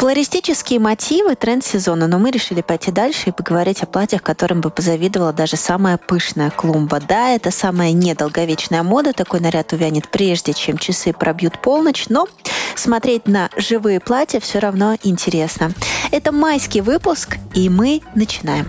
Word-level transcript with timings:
Флористические 0.00 0.80
мотивы— 0.80 1.34
тренд 1.36 1.62
сезона, 1.62 2.06
но 2.06 2.18
мы 2.18 2.30
решили 2.30 2.62
пойти 2.62 2.90
дальше 2.90 3.28
и 3.28 3.32
поговорить 3.32 3.82
о 3.82 3.86
платьях, 3.86 4.22
которым 4.22 4.62
бы 4.62 4.70
позавидовала 4.70 5.34
даже 5.34 5.58
самая 5.58 5.98
пышная 5.98 6.48
клумба. 6.48 7.00
Да, 7.06 7.28
это 7.28 7.50
самая 7.50 7.92
недолговечная 7.92 8.82
мода, 8.82 9.12
такой 9.12 9.40
наряд 9.40 9.74
увянет 9.74 10.08
прежде, 10.08 10.54
чем 10.54 10.78
часы 10.78 11.12
пробьют 11.12 11.60
полночь, 11.60 12.06
но 12.08 12.28
смотреть 12.76 13.28
на 13.28 13.50
живые 13.58 14.00
платья 14.00 14.40
все 14.40 14.58
равно 14.58 14.96
интересно. 15.02 15.70
Это 16.10 16.32
майский 16.32 16.80
выпуск, 16.80 17.36
и 17.52 17.68
мы 17.68 18.00
начинаем. 18.14 18.66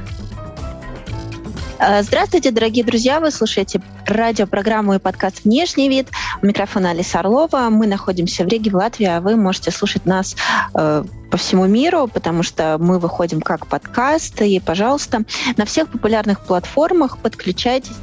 Э, 1.83 2.03
здравствуйте, 2.03 2.51
дорогие 2.51 2.85
друзья! 2.85 3.19
Вы 3.19 3.31
слушаете 3.31 3.81
радиопрограмму 4.05 4.93
и 4.93 4.99
подкаст 4.99 5.43
«Внешний 5.45 5.89
вид». 5.89 6.09
У 6.43 6.45
микрофона 6.45 6.91
Алиса 6.91 7.19
Орлова. 7.19 7.69
Мы 7.71 7.87
находимся 7.87 8.43
в 8.43 8.47
Риге, 8.47 8.69
в 8.69 8.75
Латвии, 8.75 9.07
а 9.07 9.19
вы 9.19 9.35
можете 9.35 9.71
слушать 9.71 10.05
нас 10.05 10.35
э, 10.75 11.03
по 11.31 11.37
всему 11.37 11.65
миру, 11.65 12.07
потому 12.07 12.43
что 12.43 12.77
мы 12.79 12.99
выходим 12.99 13.41
как 13.41 13.65
подкаст. 13.65 14.39
И, 14.43 14.59
пожалуйста, 14.59 15.23
на 15.57 15.65
всех 15.65 15.89
популярных 15.89 16.41
платформах 16.41 17.17
подключайтесь. 17.17 17.95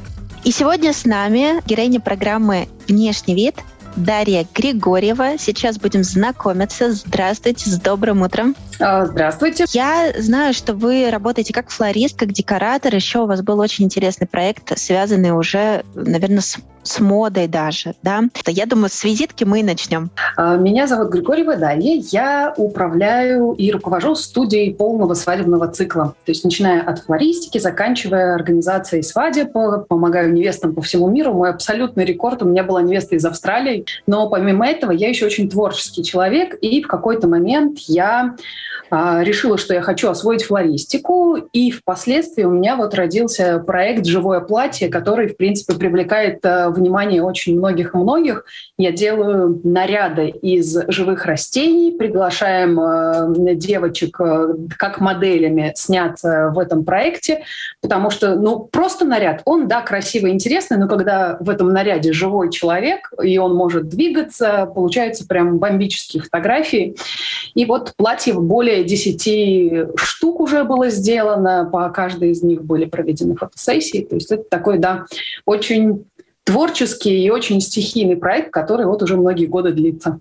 И 0.43 0.51
сегодня 0.51 0.91
с 0.91 1.05
нами 1.05 1.65
героиня 1.65 2.01
программы 2.01 2.67
«Внешний 2.89 3.35
вид» 3.35 3.55
Дарья 3.95 4.45
Григорьева. 4.53 5.37
Сейчас 5.39 5.77
будем 5.77 6.03
знакомиться. 6.03 6.91
Здравствуйте, 6.91 7.69
с 7.69 7.79
добрым 7.79 8.23
утром. 8.23 8.55
А, 8.79 9.05
здравствуйте. 9.05 9.65
Я 9.69 10.13
знаю, 10.17 10.53
что 10.53 10.73
вы 10.73 11.09
работаете 11.09 11.53
как 11.53 11.69
флорист, 11.69 12.17
как 12.17 12.31
декоратор. 12.31 12.95
Еще 12.95 13.19
у 13.19 13.25
вас 13.25 13.41
был 13.41 13.59
очень 13.59 13.85
интересный 13.85 14.27
проект, 14.27 14.77
связанный 14.77 15.31
уже, 15.31 15.83
наверное, 15.95 16.41
с 16.41 16.57
с 16.83 16.99
модой 16.99 17.47
даже, 17.47 17.93
да. 18.03 18.23
Я 18.47 18.65
думаю, 18.65 18.89
с 18.89 19.03
визитки 19.03 19.43
мы 19.43 19.59
и 19.59 19.63
начнем. 19.63 20.09
А, 20.35 20.55
меня 20.55 20.87
зовут 20.87 21.09
Григорьева 21.09 21.55
Дарья. 21.55 22.01
Я 22.09 22.53
управляю 22.57 23.51
и 23.51 23.71
руковожу 23.71 24.15
студией 24.15 24.73
полного 24.73 25.13
свадебного 25.13 25.67
цикла. 25.67 26.15
То 26.25 26.31
есть 26.31 26.43
начиная 26.43 26.81
от 26.81 26.99
флористики, 26.99 27.57
заканчивая 27.57 28.33
организацией 28.33 29.03
свадеб, 29.03 29.51
помогаю 29.87 30.33
невестам 30.33 30.73
по 30.73 30.81
всему 30.81 31.09
миру. 31.09 31.33
Мой 31.33 31.49
абсолютный 31.49 32.05
рекорд 32.05 32.41
у 32.43 32.47
меня 32.47 32.63
была 32.63 32.81
невеста 32.81 33.15
из 33.15 33.25
Австралии. 33.25 33.85
Но 34.07 34.29
помимо 34.29 34.67
этого 34.67 34.91
я 34.91 35.09
еще 35.09 35.25
очень 35.25 35.49
творческий 35.49 36.03
человек. 36.03 36.57
И 36.61 36.81
в 36.81 36.87
какой-то 36.87 37.27
момент 37.27 37.79
я 37.87 38.35
решила, 38.91 39.57
что 39.57 39.73
я 39.73 39.81
хочу 39.81 40.09
освоить 40.09 40.43
флористику, 40.43 41.35
и 41.53 41.71
впоследствии 41.71 42.43
у 42.43 42.51
меня 42.51 42.75
вот 42.75 42.93
родился 42.95 43.59
проект 43.59 44.05
«Живое 44.05 44.39
платье», 44.39 44.89
который, 44.89 45.27
в 45.27 45.37
принципе, 45.37 45.77
привлекает 45.77 46.45
а, 46.45 46.69
внимание 46.69 47.23
очень 47.23 47.57
многих-многих. 47.57 48.45
Я 48.77 48.91
делаю 48.91 49.59
наряды 49.63 50.29
из 50.29 50.77
живых 50.87 51.25
растений, 51.25 51.95
приглашаем 51.97 52.79
а, 52.79 53.27
девочек 53.55 54.17
как 54.77 54.99
моделями 54.99 55.71
сняться 55.75 56.51
в 56.53 56.59
этом 56.59 56.83
проекте, 56.83 57.43
потому 57.81 58.09
что, 58.09 58.35
ну, 58.35 58.59
просто 58.59 59.05
наряд, 59.05 59.41
он, 59.45 59.67
да, 59.67 59.81
красивый, 59.81 60.31
интересный, 60.31 60.77
но 60.77 60.87
когда 60.87 61.37
в 61.39 61.49
этом 61.49 61.69
наряде 61.69 62.13
живой 62.13 62.51
человек, 62.51 63.11
и 63.21 63.37
он 63.37 63.55
может 63.55 63.87
двигаться, 63.89 64.65
получаются 64.73 65.27
прям 65.27 65.57
бомбические 65.57 66.23
фотографии. 66.23 66.95
И 67.55 67.65
вот 67.65 67.93
платье 67.95 68.33
более 68.33 68.58
более 68.59 68.83
10 68.83 69.95
штук 69.95 70.41
уже 70.41 70.65
было 70.65 70.89
сделано, 70.89 71.69
по 71.71 71.89
каждой 71.91 72.31
из 72.31 72.43
них 72.43 72.61
были 72.61 72.83
проведены 72.83 73.37
фотосессии. 73.37 74.01
То 74.01 74.15
есть 74.15 74.33
это 74.33 74.43
такой, 74.49 74.79
да, 74.79 75.05
очень 75.45 76.03
творческий 76.43 77.23
и 77.23 77.29
очень 77.29 77.61
стихийный 77.61 78.17
проект, 78.17 78.51
который 78.51 78.85
вот 78.85 79.01
уже 79.01 79.15
многие 79.15 79.45
годы 79.45 79.71
длится. 79.71 80.19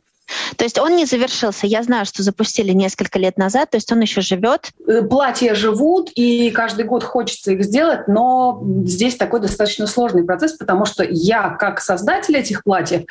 То 0.56 0.65
есть 0.65 0.78
он 0.78 0.97
не 0.97 1.05
завершился. 1.05 1.66
Я 1.66 1.83
знаю, 1.83 2.05
что 2.05 2.22
запустили 2.22 2.72
несколько 2.72 3.19
лет 3.19 3.37
назад, 3.39 3.71
то 3.71 3.77
есть 3.77 3.91
он 3.93 4.00
еще 4.00 4.21
живет. 4.21 4.71
Э, 4.87 5.03
платья 5.03 5.55
живут, 5.55 6.11
и 6.15 6.50
каждый 6.50 6.84
год 6.84 7.03
хочется 7.03 7.53
их 7.53 7.65
сделать, 7.65 8.09
но 8.09 8.62
здесь 8.84 9.17
такой 9.17 9.41
достаточно 9.41 9.87
сложный 9.87 10.25
процесс, 10.25 10.53
потому 10.53 10.84
что 10.84 11.05
я, 11.09 11.50
как 11.50 11.81
создатель 11.81 12.37
этих 12.37 12.65
платьев, 12.65 13.03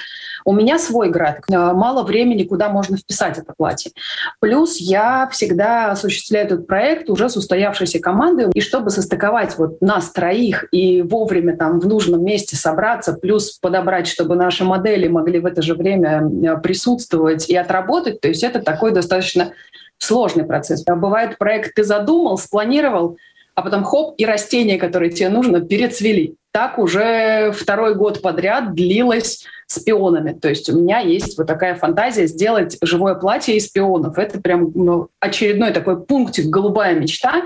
у 0.45 0.53
меня 0.53 0.77
свой 0.79 1.09
график. 1.09 1.49
Э, 1.49 1.73
мало 1.73 2.03
времени, 2.03 2.43
куда 2.43 2.69
можно 2.69 2.97
вписать 2.97 3.37
это 3.37 3.53
платье. 3.55 3.91
Плюс 4.39 4.77
я 4.77 5.27
всегда 5.31 5.91
осуществляю 5.91 6.45
этот 6.45 6.67
проект 6.67 7.09
уже 7.09 7.29
с 7.29 7.37
устоявшейся 7.37 7.99
командой, 7.99 8.47
и 8.53 8.61
чтобы 8.61 8.89
состыковать 8.89 9.57
вот 9.57 9.81
нас 9.81 10.11
троих 10.11 10.65
и 10.71 11.01
вовремя 11.01 11.55
там 11.57 11.79
в 11.79 11.87
нужном 11.87 12.23
месте 12.23 12.55
собраться, 12.55 13.13
плюс 13.13 13.57
подобрать, 13.59 14.07
чтобы 14.07 14.35
наши 14.35 14.63
модели 14.63 15.07
могли 15.07 15.39
в 15.39 15.45
это 15.45 15.61
же 15.61 15.73
время 15.73 16.21
э, 16.21 16.57
присутствовать 16.57 17.06
почувствовать 17.07 17.49
и 17.49 17.55
отработать. 17.55 18.21
То 18.21 18.27
есть 18.27 18.43
это 18.43 18.59
такой 18.59 18.91
достаточно 18.91 19.53
сложный 19.97 20.45
процесс. 20.45 20.83
Бывает 20.83 21.37
проект 21.37 21.75
ты 21.75 21.83
задумал, 21.83 22.37
спланировал, 22.37 23.17
а 23.55 23.61
потом 23.61 23.83
хоп, 23.83 24.15
и 24.17 24.25
растения, 24.25 24.77
которые 24.77 25.11
тебе 25.11 25.29
нужно, 25.29 25.61
перецвели. 25.61 26.35
Так 26.51 26.79
уже 26.79 27.51
второй 27.51 27.95
год 27.95 28.21
подряд 28.21 28.73
длилось 28.73 29.45
с 29.67 29.79
пионами. 29.79 30.33
То 30.33 30.49
есть 30.49 30.69
у 30.69 30.79
меня 30.79 30.99
есть 30.99 31.37
вот 31.37 31.47
такая 31.47 31.75
фантазия 31.75 32.27
сделать 32.27 32.77
живое 32.81 33.15
платье 33.15 33.55
из 33.55 33.67
пионов. 33.67 34.17
Это 34.17 34.39
прям 34.39 34.71
ну, 34.75 35.07
очередной 35.19 35.71
такой 35.71 36.03
пунктик, 36.03 36.45
голубая 36.45 36.95
мечта. 36.95 37.43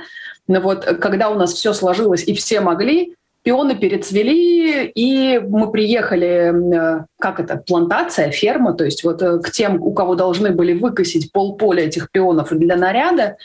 Но 0.48 0.60
вот 0.60 0.84
когда 0.84 1.30
у 1.30 1.36
нас 1.36 1.54
все 1.54 1.74
сложилось 1.74 2.24
и 2.28 2.34
все 2.34 2.62
могли, 2.62 3.16
Пионы 3.44 3.76
перецвели, 3.76 4.86
и 4.86 5.40
мы 5.40 5.72
приехали, 5.72 7.00
э, 7.00 7.06
как 7.20 7.40
это, 7.40 7.58
плантация, 7.58 8.30
ферма, 8.30 8.74
то 8.74 8.86
есть 8.86 9.04
вот 9.04 9.22
э, 9.22 9.40
к 9.40 9.50
тем, 9.52 9.82
у 9.82 9.94
кого 9.94 10.14
должны 10.14 10.52
были 10.52 10.74
выкосить 10.74 11.32
полполя 11.32 11.84
этих 11.84 12.12
пионов 12.12 12.50
для 12.52 12.76
наряда, 12.76 13.38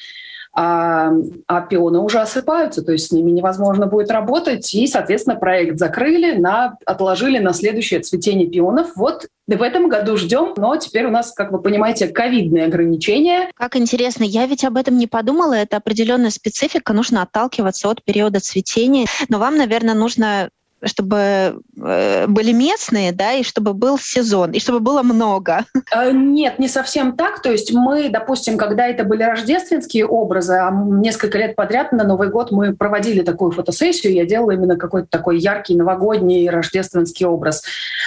а, 0.59 1.13
а 1.47 1.61
пионы 1.61 1.99
уже 1.99 2.19
осыпаются, 2.19 2.83
то 2.83 2.91
есть 2.91 3.09
с 3.09 3.13
ними 3.13 3.31
невозможно 3.31 3.87
будет 3.87 4.11
работать, 4.11 4.73
и, 4.73 4.87
соответственно, 4.87 5.37
проект 5.37 5.79
закрыли, 5.79 6.35
на, 6.35 6.79
отложили 6.87 7.39
на 7.39 7.53
следующее 7.53 8.01
цветение 8.01 8.49
пионов. 8.49 8.93
Вот 8.97 9.27
в 9.47 9.63
этом 9.63 9.91
году 9.91 10.17
ждем, 10.17 10.55
но 10.57 10.77
теперь 10.77 11.05
у 11.05 11.11
нас, 11.11 11.33
как 11.33 11.53
вы 11.53 11.61
понимаете, 11.61 12.09
ковидные 12.09 12.65
ограничения. 12.65 13.51
Как 13.55 13.77
интересно, 13.77 14.25
я 14.25 14.47
ведь 14.47 14.65
об 14.65 14.79
этом 14.79 14.97
не 14.97 15.07
подумала, 15.07 15.53
это 15.53 15.77
определенная 15.77 16.31
специфика, 16.31 16.95
нужно 16.95 17.21
отталкиваться 17.21 17.91
от 17.91 18.03
периода 18.03 18.41
цветения, 18.41 19.05
но 19.29 19.39
вам, 19.39 19.59
наверное, 19.59 19.95
нужно 19.95 20.49
чтобы 20.83 21.61
э, 21.77 22.27
были 22.27 22.53
местные, 22.53 23.13
да, 23.13 23.33
и 23.33 23.43
чтобы 23.43 23.73
был 23.73 23.99
сезон, 23.99 24.53
и 24.53 24.61
чтобы 24.61 24.81
было 24.81 25.03
много? 25.03 25.65
Э, 25.95 26.11
нет, 26.13 26.59
не 26.59 26.69
совсем 26.69 27.17
так. 27.17 27.41
То 27.41 27.51
есть 27.51 27.73
мы, 27.73 28.09
допустим, 28.09 28.59
когда 28.59 28.87
это 28.87 29.05
были 29.05 29.23
рождественские 29.23 30.07
образы, 30.07 30.55
а 30.55 30.71
несколько 30.71 31.39
лет 31.39 31.57
подряд 31.57 31.93
на 31.93 32.05
Новый 32.05 32.29
год 32.29 32.51
мы 32.51 32.75
проводили 32.75 33.23
такую 33.23 33.53
фотосессию, 33.53 34.13
я 34.13 34.27
делала 34.27 34.53
именно 34.53 34.77
какой-то 34.77 35.09
такой 35.09 35.39
яркий 35.39 35.75
новогодний 35.75 36.49
рождественский 36.49 37.27
образ. 37.27 37.63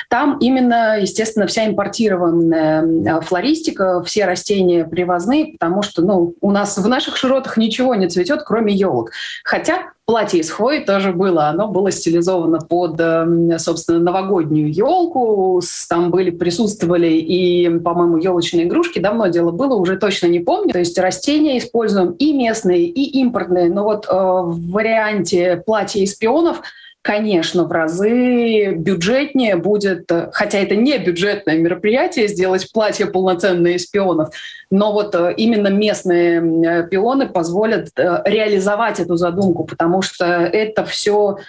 Там 0.09 0.37
именно, 0.39 0.99
естественно, 0.99 1.47
вся 1.47 1.67
импортированная 1.67 2.83
э, 2.83 3.21
флористика, 3.21 4.03
все 4.03 4.25
растения 4.25 4.85
привозные, 4.85 5.53
потому 5.59 5.81
что 5.81 6.01
ну, 6.01 6.35
у 6.41 6.51
нас 6.51 6.77
в 6.77 6.87
наших 6.87 7.17
широтах 7.17 7.57
ничего 7.57 7.95
не 7.95 8.07
цветет, 8.07 8.43
кроме 8.43 8.73
елок. 8.73 9.11
Хотя 9.43 9.91
платье 10.09 10.39
из 10.39 10.49
хвои 10.49 10.79
тоже 10.79 11.11
было. 11.11 11.49
Оно 11.49 11.67
было 11.67 11.91
стилизовано 11.91 12.57
под, 12.57 12.99
эм, 12.99 13.59
собственно, 13.59 13.99
новогоднюю 13.99 14.73
елку. 14.73 15.61
Там 15.87 16.09
были, 16.09 16.31
присутствовали 16.31 17.11
и, 17.11 17.69
по-моему, 17.77 18.17
елочные 18.17 18.65
игрушки. 18.65 18.97
Давно 18.97 19.27
дело 19.27 19.51
было, 19.51 19.75
уже 19.75 19.97
точно 19.97 20.25
не 20.25 20.39
помню. 20.39 20.73
То 20.73 20.79
есть 20.79 20.97
растения 20.97 21.59
используем 21.59 22.13
и 22.13 22.33
местные, 22.33 22.85
и 22.85 23.19
импортные. 23.19 23.69
Но 23.69 23.83
вот 23.83 24.07
э, 24.07 24.11
в 24.11 24.71
варианте 24.71 25.61
платья 25.63 26.01
из 26.01 26.15
пионов– 26.15 26.61
конечно, 27.09 27.63
в 27.63 27.71
разы 27.71 28.73
бюджетнее 28.75 29.55
будет, 29.55 30.11
э, 30.11 30.29
хотя 30.31 30.59
это 30.59 30.75
не 30.75 30.95
бюджетное 30.99 31.57
мероприятие, 31.57 32.27
сделать 32.27 32.71
платье 32.71 33.07
полноценное 33.07 33.71
из 33.71 33.87
пионов, 33.87 34.29
но 34.69 34.93
вот 34.93 35.15
э, 35.15 35.33
именно 35.35 35.69
местные 35.69 36.39
э, 36.39 36.87
пионы 36.87 37.27
позволят 37.27 37.89
реализовать 37.97 38.99
эту 38.99 39.15
задумку, 39.15 39.63
потому 39.63 40.03
что 40.03 40.25
это 40.25 40.85
все 40.85 41.39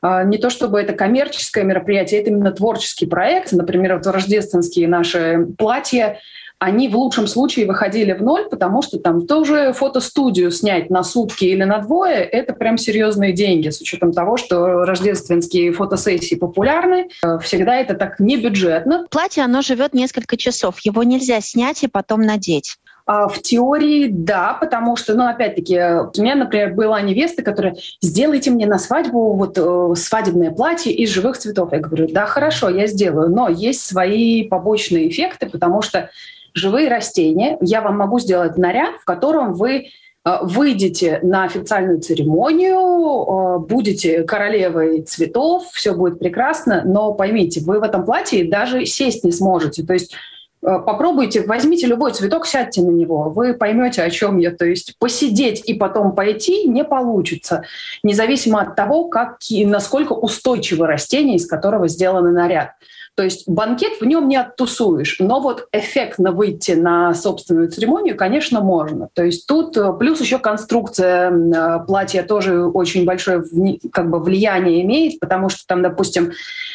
не 0.00 0.38
то 0.38 0.48
чтобы 0.48 0.80
это 0.80 0.92
коммерческое 0.92 1.64
мероприятие, 1.64 2.20
это 2.20 2.30
именно 2.30 2.52
творческий 2.52 3.06
проект. 3.06 3.50
Например, 3.50 3.96
вот 3.96 4.06
рождественские 4.06 4.86
наши 4.86 5.44
платья 5.58 6.20
они 6.58 6.88
в 6.88 6.96
лучшем 6.96 7.26
случае 7.26 7.66
выходили 7.66 8.12
в 8.12 8.22
ноль, 8.22 8.48
потому 8.48 8.82
что 8.82 8.98
там 8.98 9.26
тоже 9.26 9.72
фотостудию 9.72 10.50
снять 10.50 10.90
на 10.90 11.04
сутки 11.04 11.44
или 11.44 11.64
на 11.64 11.78
двое– 11.78 12.16
это 12.32 12.52
прям 12.52 12.78
серьезные 12.78 13.32
деньги, 13.32 13.68
с 13.68 13.80
учетом 13.80 14.12
того, 14.12 14.36
что 14.36 14.84
рождественские 14.84 15.72
фотосессии 15.72 16.34
популярны. 16.34 17.10
Э, 17.24 17.38
всегда 17.38 17.76
это 17.76 17.94
так 17.94 18.18
не 18.18 18.36
бюджетно. 18.36 19.06
Платье, 19.10 19.44
оно 19.44 19.62
живет 19.62 19.94
несколько 19.94 20.36
часов. 20.36 20.80
Его 20.80 21.04
нельзя 21.04 21.40
снять 21.40 21.84
и 21.84 21.88
потом 21.88 22.22
надеть. 22.22 22.76
А, 23.06 23.26
в 23.26 23.40
теории 23.40 24.08
да, 24.10 24.52
потому 24.60 24.96
что, 24.96 25.14
ну, 25.14 25.26
опять-таки, 25.26 25.76
у 25.76 26.22
меня, 26.22 26.34
например, 26.34 26.74
была 26.74 27.00
невеста, 27.00 27.42
которая 27.42 27.74
«сделайте 28.02 28.50
мне 28.50 28.66
на 28.66 28.78
свадьбу 28.78 29.32
вот 29.32 29.56
э, 29.56 29.94
свадебное 29.96 30.50
платье 30.50 30.92
из 30.92 31.08
живых 31.08 31.38
цветов». 31.38 31.72
Я 31.72 31.78
говорю, 31.78 32.08
да, 32.10 32.26
хорошо, 32.26 32.68
я 32.68 32.86
сделаю, 32.86 33.30
но 33.30 33.48
есть 33.48 33.80
свои 33.80 34.46
побочные 34.46 35.08
эффекты, 35.08 35.48
потому 35.48 35.80
что 35.80 36.10
живые 36.54 36.88
растения, 36.88 37.58
я 37.60 37.80
вам 37.80 37.98
могу 37.98 38.18
сделать 38.18 38.56
наряд, 38.56 38.96
в 39.00 39.04
котором 39.04 39.54
вы 39.54 39.70
э, 39.74 40.38
выйдете 40.42 41.20
на 41.22 41.44
официальную 41.44 42.00
церемонию, 42.00 42.76
э, 42.76 43.58
будете 43.60 44.22
королевой 44.24 45.02
цветов, 45.02 45.66
все 45.72 45.94
будет 45.94 46.18
прекрасно, 46.18 46.82
но 46.84 47.12
поймите, 47.14 47.60
вы 47.60 47.80
в 47.80 47.82
этом 47.82 48.04
платье 48.04 48.48
даже 48.48 48.86
сесть 48.86 49.24
не 49.24 49.32
сможете. 49.32 49.84
То 49.84 49.92
есть 49.92 50.14
Э, 50.60 50.78
попробуйте, 50.84 51.42
возьмите 51.42 51.86
любой 51.86 52.12
цветок, 52.12 52.46
сядьте 52.46 52.82
на 52.82 52.90
него, 52.90 53.30
вы 53.30 53.54
поймете, 53.54 54.02
о 54.02 54.10
чем 54.10 54.38
я. 54.38 54.50
То 54.50 54.66
есть 54.66 54.96
посидеть 54.98 55.62
и 55.68 55.74
потом 55.74 56.14
пойти 56.14 56.64
не 56.64 56.84
получится, 56.84 57.62
независимо 58.02 58.60
от 58.60 58.74
того, 58.74 59.04
как, 59.04 59.38
насколько 59.50 60.12
устойчиво 60.12 60.86
растение, 60.86 61.36
из 61.36 61.46
которого 61.46 61.88
сделан 61.88 62.32
наряд. 62.32 62.72
То 63.18 63.24
есть 63.24 63.48
банкет 63.48 64.00
в 64.00 64.04
нем 64.04 64.28
не 64.28 64.36
оттусуешь, 64.36 65.16
но 65.18 65.40
вот 65.40 65.66
эффектно 65.72 66.30
выйти 66.30 66.70
на 66.70 67.12
собственную 67.14 67.68
церемонию, 67.68 68.16
конечно, 68.16 68.60
можно. 68.60 69.08
То 69.12 69.24
есть 69.24 69.48
тут 69.48 69.76
э, 69.76 69.92
плюс 69.98 70.20
еще 70.20 70.38
конструкция 70.38 71.32
э, 71.32 71.84
платья 71.84 72.22
тоже 72.22 72.64
очень 72.64 73.04
большое 73.04 73.42
как 73.90 74.08
бы 74.08 74.20
влияние 74.20 74.82
имеет, 74.82 75.18
потому 75.18 75.48
что 75.48 75.66
там, 75.66 75.82
допустим, 75.82 76.30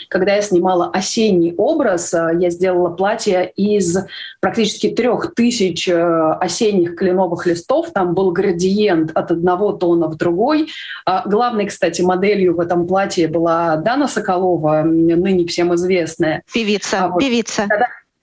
когда 0.09 0.35
я 0.35 0.41
снимала 0.41 0.89
осенний 0.89 1.53
образ, 1.55 2.13
э, 2.13 2.31
я 2.37 2.49
сделала 2.49 2.89
платье 2.89 3.49
из 3.55 3.99
практически 4.41 4.89
трех 4.89 5.35
тысяч 5.35 5.87
осенних 5.87 6.97
кленовых 6.97 7.45
листов. 7.45 7.91
Там 7.93 8.13
был 8.13 8.31
градиент 8.31 9.11
от 9.15 9.31
одного 9.31 9.71
тона 9.71 10.09
в 10.09 10.17
другой. 10.17 10.67
А 11.05 11.25
главной, 11.25 11.67
кстати, 11.67 12.01
моделью 12.01 12.57
в 12.57 12.59
этом 12.59 12.85
платье 12.85 13.29
была 13.29 13.77
Дана 13.77 14.09
Соколова, 14.09 14.81
ныне 14.83 15.47
всем 15.47 15.73
известная 15.75 16.32
Певица, 16.53 17.05
а 17.05 17.07
вот, 17.09 17.19
певица. 17.19 17.67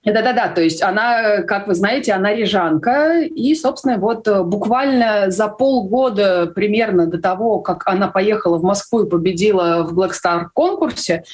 Да-да-да, 0.03 0.49
то 0.49 0.63
есть 0.63 0.83
она, 0.83 1.43
как 1.43 1.67
вы 1.69 1.75
знаете, 1.75 2.15
она 2.15 2.35
рижанка, 2.35 3.21
и, 3.21 3.55
собственно, 3.55 3.99
вот 3.99 4.27
э, 4.27 4.43
буквально 4.43 5.31
за 5.31 5.49
полгода 5.49 6.47
примерно 6.47 7.07
до 7.07 7.21
того, 7.21 7.59
как 7.59 7.83
она 7.87 8.09
поехала 8.09 8.57
в 8.57 8.63
Москву 8.63 9.03
и 9.03 9.11
победила 9.11 9.83
в 9.83 9.93
Black 9.93 10.13
Star 10.13 10.47
конкурсе, 10.55 11.25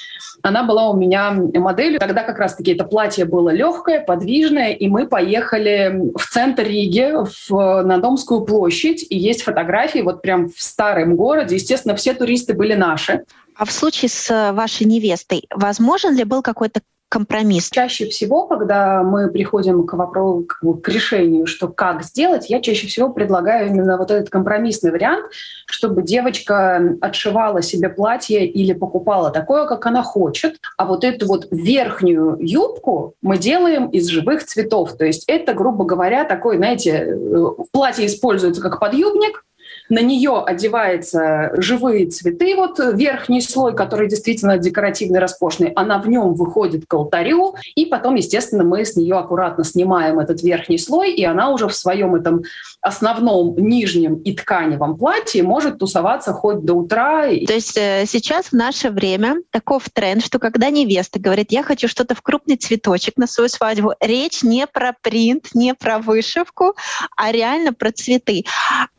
она 0.43 0.65
была 0.65 0.91
у 0.91 0.97
меня 0.97 1.31
моделью. 1.31 2.01
Тогда 2.01 2.25
как 2.25 2.41
раз-таки 2.41 2.73
это 2.75 2.83
платье 2.83 3.25
было 3.25 3.51
легкое, 3.51 4.01
подвижное, 4.01 4.73
и 4.73 4.89
мы 4.89 5.07
поехали 5.07 6.11
в 6.17 6.27
центр 6.29 6.65
Риги, 6.65 7.13
в, 7.49 7.83
на 7.83 7.99
Домскую 7.99 8.41
площадь, 8.45 9.07
и 9.09 9.17
есть 9.17 9.43
фотографии 9.43 10.01
вот 10.01 10.23
прям 10.23 10.49
в 10.49 10.61
старом 10.61 11.15
городе. 11.15 11.55
Естественно, 11.55 11.95
все 11.95 12.15
туристы 12.15 12.53
были 12.53 12.75
наши. 12.75 13.23
А 13.57 13.65
в 13.65 13.73
случае 13.73 14.11
с 14.11 14.31
э, 14.31 14.53
вашей 14.53 14.87
невестой, 14.87 15.45
возможен 15.51 16.15
ли 16.15 16.25
был 16.25 16.43
какой-то 16.43 16.81
компромисс? 17.09 17.71
Чаще 17.71 18.07
всего, 18.07 18.47
когда 18.47 19.03
мы 19.03 19.31
приходим 19.31 19.87
к 19.87 19.95
вопросу, 19.95 20.47
к 20.83 20.89
решению, 20.89 21.47
что 21.47 21.69
как 21.69 22.03
сделать, 22.03 22.51
я 22.51 22.61
чаще 22.61 22.87
всего 22.87 23.09
предлагаю 23.09 23.69
именно 23.69 23.97
вот 23.97 24.11
этот 24.11 24.29
компромиссный 24.29 24.91
вариант, 24.91 25.27
чтобы 25.67 26.03
девочка 26.03 26.97
отшивала 27.01 27.63
себе 27.63 27.89
платье 27.89 28.47
или 28.47 28.75
покупала 28.75 29.31
такое, 29.31 29.67
как 29.67 29.87
она 29.87 30.03
хочет, 30.03 30.59
а 30.77 30.85
вот 30.85 31.05
эту 31.05 31.27
вот 31.27 31.49
верхнюю 31.51 32.37
юбку 32.41 33.15
мы 33.23 33.39
делаем 33.39 33.87
из 33.89 34.09
живых 34.09 34.45
цветов. 34.45 34.99
То 34.99 35.07
есть 35.07 35.25
это, 35.29 35.55
грубо 35.55 35.85
говоря, 35.85 36.25
такой, 36.25 36.57
знаете, 36.59 37.07
э, 37.09 37.47
платье 37.73 38.05
используется 38.05 38.61
как 38.61 38.81
подъюбник, 38.81 39.45
на 39.89 40.01
нее 40.01 40.43
одеваются 40.45 41.53
живые 41.57 42.07
цветы, 42.07 42.55
вот 42.57 42.79
верхний 42.79 43.41
слой, 43.41 43.75
который 43.75 44.09
действительно 44.09 44.59
декоративный, 44.59 45.21
роскошный, 45.21 45.73
она 45.77 45.99
в 45.99 46.09
нем 46.09 46.35
выходит 46.35 46.85
к 46.87 46.95
алтарю, 46.95 47.55
и 47.75 47.87
потом, 47.87 48.15
естественно, 48.15 48.65
мы 48.65 48.85
с 48.85 48.97
нее 48.97 49.17
аккуратно 49.17 49.65
снимаем 49.65 50.19
этот 50.19 50.43
верхний 50.43 50.79
слой, 50.79 51.13
и 51.13 51.25
она 51.25 51.51
уже 51.51 51.69
в 51.69 51.75
своем 51.75 52.15
этом 52.15 52.43
основном 52.81 53.57
нижнем 53.57 54.17
и 54.17 54.35
тканевом 54.35 54.97
платье 54.97 55.43
может 55.43 55.79
тусоваться 55.79 56.33
хоть 56.33 56.65
до 56.65 56.75
утра. 56.75 57.23
То 57.23 57.55
есть 57.55 57.77
э, 57.77 58.05
сейчас 58.07 58.47
в 58.47 58.53
наше 58.53 58.91
время 58.91 59.37
таков 59.51 59.89
тренд, 59.93 60.25
что 60.25 60.39
когда 60.39 60.71
невеста 60.71 61.19
говорит, 61.19 61.51
я 61.51 61.63
хочу 61.63 61.89
что-то 61.89 62.15
в 62.15 62.23
крупный 62.23 62.57
цветочек 62.57 63.17
на 63.17 63.27
свою 63.27 63.49
свадьбу, 63.49 63.95
речь 64.01 64.43
не 64.43 64.67
про 64.67 64.95
принт, 65.01 65.49
не 65.55 65.75
про 65.75 65.99
вышивку, 65.99 66.75
а 67.17 67.33
реально 67.33 67.73
про 67.73 67.91
цветы. 67.93 68.45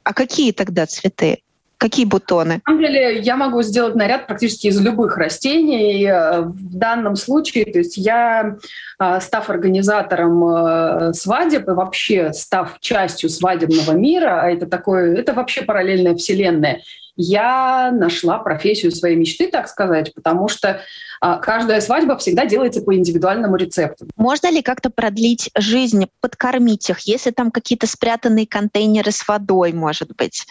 А 0.04 0.14
какие 0.14 0.52
тогда 0.52 0.77
цветы? 0.86 1.40
Какие 1.78 2.06
бутоны? 2.06 2.56
На 2.56 2.72
самом 2.72 2.82
деле 2.82 3.20
я 3.20 3.36
могу 3.36 3.62
сделать 3.62 3.94
наряд 3.94 4.26
практически 4.26 4.68
из 4.68 4.82
любых 4.82 5.16
растений. 5.18 6.06
Э, 6.06 6.42
в 6.42 6.76
данном 6.76 7.16
случае, 7.16 7.66
то 7.66 7.78
есть 7.78 7.98
я, 7.98 8.58
э, 9.00 9.20
став 9.22 9.48
организатором 9.50 10.44
э, 10.44 11.14
свадеб 11.14 11.68
и 11.68 11.72
вообще 11.72 12.34
став 12.34 12.80
частью 12.80 13.30
свадебного 13.30 13.92
мира, 13.92 14.42
а 14.42 14.50
это 14.50 14.66
такое, 14.66 15.16
это 15.18 15.34
вообще 15.34 15.62
параллельная 15.62 16.16
вселенная, 16.16 16.82
я 17.18 17.92
нашла 17.92 18.38
профессию 18.38 18.92
своей 18.92 19.16
мечты, 19.16 19.50
так 19.50 19.68
сказать, 19.68 20.14
потому 20.14 20.48
что 20.48 20.82
а, 21.20 21.38
каждая 21.38 21.82
свадьба 21.82 22.16
всегда 22.18 22.46
делается 22.46 22.82
по 22.82 22.96
индивидуальному 22.96 23.56
рецепту. 23.56 24.08
Можно 24.16 24.52
ли 24.52 24.62
как-то 24.62 24.90
продлить 24.90 25.50
жизнь, 25.56 26.08
подкормить 26.22 26.90
их, 26.90 27.00
если 27.02 27.32
там 27.32 27.52
какие-то 27.52 27.88
спрятанные 27.88 28.48
контейнеры 28.48 29.12
с 29.12 29.28
водой, 29.28 29.74
может 29.74 30.16
быть, 30.16 30.46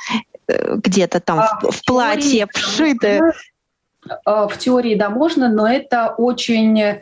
э, 0.49 0.77
где-то 0.77 1.21
там 1.21 1.39
а, 1.39 1.59
в, 1.63 1.71
в 1.71 1.85
платье 1.85 2.49
вшиты? 2.53 3.21
А, 4.25 4.49
в 4.49 4.59
теории, 4.59 4.97
да, 4.97 5.09
можно, 5.09 5.49
но 5.49 5.69
это 5.69 6.15
очень 6.19 7.01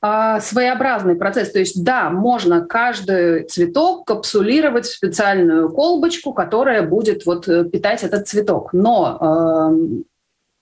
своеобразный 0.00 1.16
процесс. 1.16 1.50
То 1.50 1.58
есть, 1.58 1.82
да, 1.82 2.10
можно 2.10 2.64
каждый 2.64 3.44
цветок 3.44 4.06
капсулировать 4.06 4.86
в 4.86 4.94
специальную 4.94 5.70
колбочку, 5.70 6.32
которая 6.32 6.82
будет 6.82 7.26
вот 7.26 7.48
э, 7.48 7.64
питать 7.64 8.04
этот 8.04 8.28
цветок. 8.28 8.72
Но 8.72 9.18
э, 9.20 10.02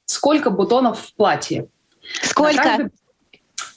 сколько 0.07 0.51
бутонов 0.51 1.01
в 1.01 1.15
платье? 1.15 1.67
Сколько? 2.23 2.63
Каждый, 2.63 2.87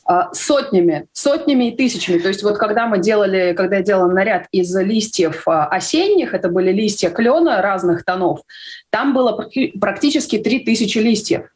э, 0.10 0.14
сотнями, 0.34 1.08
сотнями 1.12 1.70
и 1.70 1.76
тысячами. 1.76 2.20
То 2.20 2.30
есть 2.30 2.44
вот 2.44 2.58
когда 2.58 2.88
мы 2.88 3.00
делали, 3.00 3.54
когда 3.54 3.78
я 3.78 3.84
делала 3.84 4.12
наряд 4.12 4.48
из 4.52 4.76
листьев 4.76 5.48
э, 5.48 5.52
осенних, 5.52 6.34
это 6.34 6.50
были 6.50 6.72
листья 6.72 7.10
клена 7.10 7.62
разных 7.62 8.06
тонов, 8.06 8.42
там 8.90 9.14
было 9.14 9.50
практически 9.80 10.38
3000 10.38 10.98
листьев. 11.00 11.50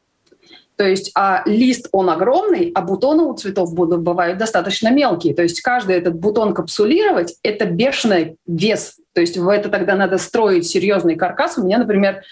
То 0.81 0.87
есть 0.87 1.11
а 1.13 1.43
лист, 1.45 1.89
он 1.91 2.09
огромный, 2.09 2.71
а 2.73 2.81
бутоны 2.81 3.21
у 3.21 3.35
цветов 3.35 3.71
будут, 3.75 4.01
бывают 4.01 4.39
достаточно 4.39 4.89
мелкие. 4.89 5.35
То 5.35 5.43
есть 5.43 5.61
каждый 5.61 5.95
этот 5.95 6.15
бутон 6.15 6.55
капсулировать– 6.55 7.35
это 7.43 7.65
бешеный 7.65 8.37
вес. 8.47 8.95
То 9.13 9.21
есть 9.21 9.37
в 9.37 9.47
это 9.49 9.69
тогда 9.69 9.95
надо 9.95 10.17
строить 10.17 10.67
серьезный 10.67 11.15
каркас. 11.15 11.57
У 11.57 11.63
меня, 11.63 11.77
например, 11.77 12.23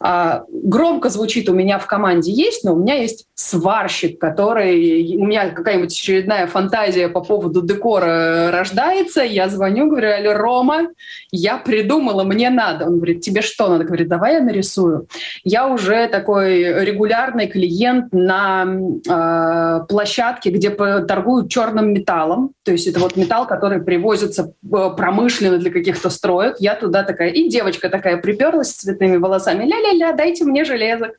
а, 0.00 0.44
громко 0.50 1.08
звучит 1.08 1.48
у 1.48 1.54
меня 1.54 1.78
в 1.78 1.86
команде 1.86 2.30
есть, 2.32 2.64
но 2.64 2.74
у 2.74 2.76
меня 2.76 2.94
есть 2.94 3.26
сварщик, 3.34 4.20
который... 4.20 5.16
У 5.16 5.26
меня 5.26 5.50
какая-нибудь 5.50 5.92
очередная 5.92 6.46
фантазия 6.46 7.08
по 7.08 7.20
поводу 7.20 7.62
декора 7.62 8.50
рождается. 8.50 9.22
Я 9.22 9.48
звоню, 9.48 9.88
говорю, 9.88 10.12
алло, 10.12 10.34
Рома, 10.34 10.88
я 11.30 11.56
придумала, 11.58 12.24
мне 12.24 12.50
надо. 12.50 12.86
Он 12.86 12.96
говорит, 12.96 13.20
тебе 13.20 13.42
что 13.42 13.68
надо? 13.68 13.84
Говорит, 13.84 14.08
давай 14.08 14.34
я 14.34 14.40
нарисую. 14.40 15.08
Я 15.44 15.68
уже 15.68 16.08
такой 16.08 16.84
регулярный 16.84 17.46
клиент 17.46 18.12
на 18.12 18.66
э, 18.66 19.86
площадке, 19.88 20.50
где 20.50 20.70
торгуют 20.70 21.50
черным 21.50 21.92
металлом. 21.92 22.52
То 22.64 22.72
есть 22.72 22.86
это 22.86 23.00
вот 23.00 23.16
металл, 23.16 23.46
который 23.46 23.82
привозится 23.82 24.52
э, 24.62 24.90
промышленно 24.96 25.58
для 25.58 25.70
каких-то 25.70 26.10
строек. 26.28 26.56
Я 26.58 26.74
туда 26.74 27.02
такая... 27.02 27.30
И 27.30 27.48
девочка 27.48 27.88
такая 27.88 28.18
приперлась 28.18 28.70
с 28.70 28.76
цветными 28.76 29.16
волосами. 29.16 29.64
Ля-ля-ля, 29.64 30.12
дайте 30.12 30.44
мне 30.44 30.64
железок. 30.64 31.12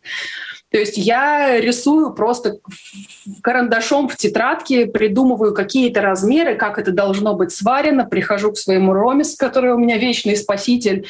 То 0.72 0.78
есть 0.78 0.98
я 0.98 1.60
рисую 1.60 2.14
просто 2.14 2.60
карандашом 3.42 4.08
в 4.08 4.16
тетрадке, 4.16 4.86
придумываю 4.86 5.56
какие-то 5.56 6.02
размеры, 6.02 6.56
как 6.56 6.78
это 6.78 6.92
должно 6.92 7.34
быть 7.34 7.52
сварено, 7.52 8.06
прихожу 8.06 8.52
к 8.52 8.58
своему 8.58 8.94
Ромис, 8.94 9.36
который 9.36 9.74
у 9.74 9.80
меня 9.80 9.98
вечный 9.98 10.38
спаситель, 10.38 11.08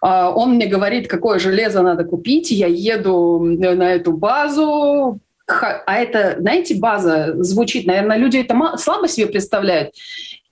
а, 0.00 0.32
он 0.32 0.54
мне 0.54 0.66
говорит, 0.66 1.06
какое 1.06 1.38
железо 1.38 1.82
надо 1.82 2.02
купить, 2.02 2.50
я 2.50 2.66
еду 2.66 3.38
на 3.38 3.94
эту 3.94 4.10
базу, 4.12 5.20
а 5.46 5.94
это, 5.94 6.34
знаете, 6.40 6.74
база 6.74 7.32
звучит, 7.44 7.86
наверное, 7.86 8.16
люди 8.16 8.38
это 8.38 8.76
слабо 8.76 9.06
себе 9.06 9.28
представляют. 9.28 9.94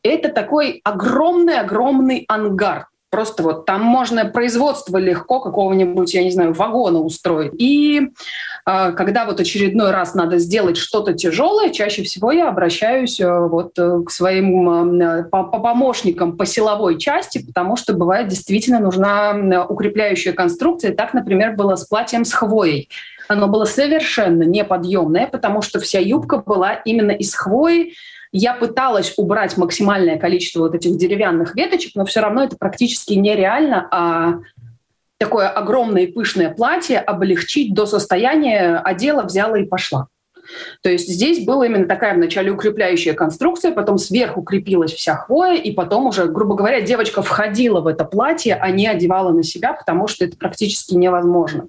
Это 0.04 0.28
такой 0.28 0.80
огромный-огромный 0.84 2.24
ангар. 2.28 2.88
Просто 3.10 3.44
вот 3.44 3.64
там 3.64 3.80
можно 3.80 4.24
производство 4.24 4.98
легко 4.98 5.38
какого-нибудь, 5.38 6.12
я 6.14 6.24
не 6.24 6.32
знаю, 6.32 6.52
вагона 6.52 6.98
устроить. 6.98 7.52
И 7.58 8.00
э, 8.66 8.92
когда 8.92 9.24
вот 9.24 9.38
очередной 9.38 9.92
раз 9.92 10.14
надо 10.16 10.38
сделать 10.38 10.76
что-то 10.76 11.12
тяжелое, 11.12 11.70
чаще 11.70 12.02
всего 12.02 12.32
я 12.32 12.48
обращаюсь 12.48 13.20
э, 13.20 13.46
вот 13.46 13.78
э, 13.78 14.00
к 14.04 14.10
своим 14.10 15.00
э, 15.00 15.24
по 15.30 15.44
помощникам 15.44 16.36
по 16.36 16.44
силовой 16.44 16.98
части, 16.98 17.38
потому 17.38 17.76
что 17.76 17.94
бывает 17.94 18.26
действительно 18.26 18.80
нужна 18.80 19.64
укрепляющая 19.68 20.32
конструкция. 20.32 20.92
Так, 20.92 21.14
например, 21.14 21.54
было 21.54 21.76
с 21.76 21.86
платьем 21.86 22.24
с 22.24 22.32
хвоей. 22.32 22.88
Оно 23.28 23.46
было 23.46 23.64
совершенно 23.64 24.42
неподъемное, 24.42 25.28
потому 25.28 25.62
что 25.62 25.78
вся 25.78 26.00
юбка 26.00 26.38
была 26.38 26.74
именно 26.74 27.12
из 27.12 27.32
хвои, 27.32 27.92
я 28.34 28.52
пыталась 28.52 29.14
убрать 29.16 29.56
максимальное 29.56 30.18
количество 30.18 30.60
вот 30.60 30.74
этих 30.74 30.98
деревянных 30.98 31.54
веточек, 31.54 31.92
но 31.94 32.04
все 32.04 32.18
равно 32.18 32.42
это 32.42 32.56
практически 32.56 33.12
нереально, 33.12 33.88
а 33.92 34.34
такое 35.18 35.48
огромное 35.48 36.02
и 36.02 36.06
пышное 36.08 36.50
платье 36.50 36.98
облегчить 36.98 37.72
до 37.72 37.86
состояния 37.86 38.78
одела, 38.78 39.22
взяла 39.22 39.56
и 39.56 39.64
пошла. 39.64 40.08
То 40.82 40.90
есть 40.90 41.08
здесь 41.08 41.46
была 41.46 41.64
именно 41.66 41.86
такая 41.86 42.14
вначале 42.14 42.50
укрепляющая 42.50 43.14
конструкция, 43.14 43.70
потом 43.70 43.98
сверху 43.98 44.42
крепилась 44.42 44.92
вся 44.92 45.14
хвоя, 45.14 45.54
и 45.54 45.70
потом 45.70 46.06
уже, 46.06 46.26
грубо 46.26 46.56
говоря, 46.56 46.80
девочка 46.80 47.22
входила 47.22 47.80
в 47.80 47.86
это 47.86 48.04
платье, 48.04 48.56
а 48.56 48.68
не 48.72 48.88
одевала 48.88 49.30
на 49.30 49.44
себя, 49.44 49.74
потому 49.74 50.08
что 50.08 50.24
это 50.24 50.36
практически 50.36 50.94
невозможно. 50.94 51.66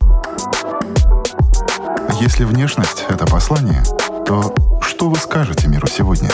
Если 2.19 2.43
внешность— 2.43 3.05
это 3.09 3.27
послание, 3.27 3.83
то 4.25 4.55
что 4.81 5.09
вы 5.09 5.17
скажете 5.17 5.67
миру 5.67 5.87
сегодня? 5.87 6.29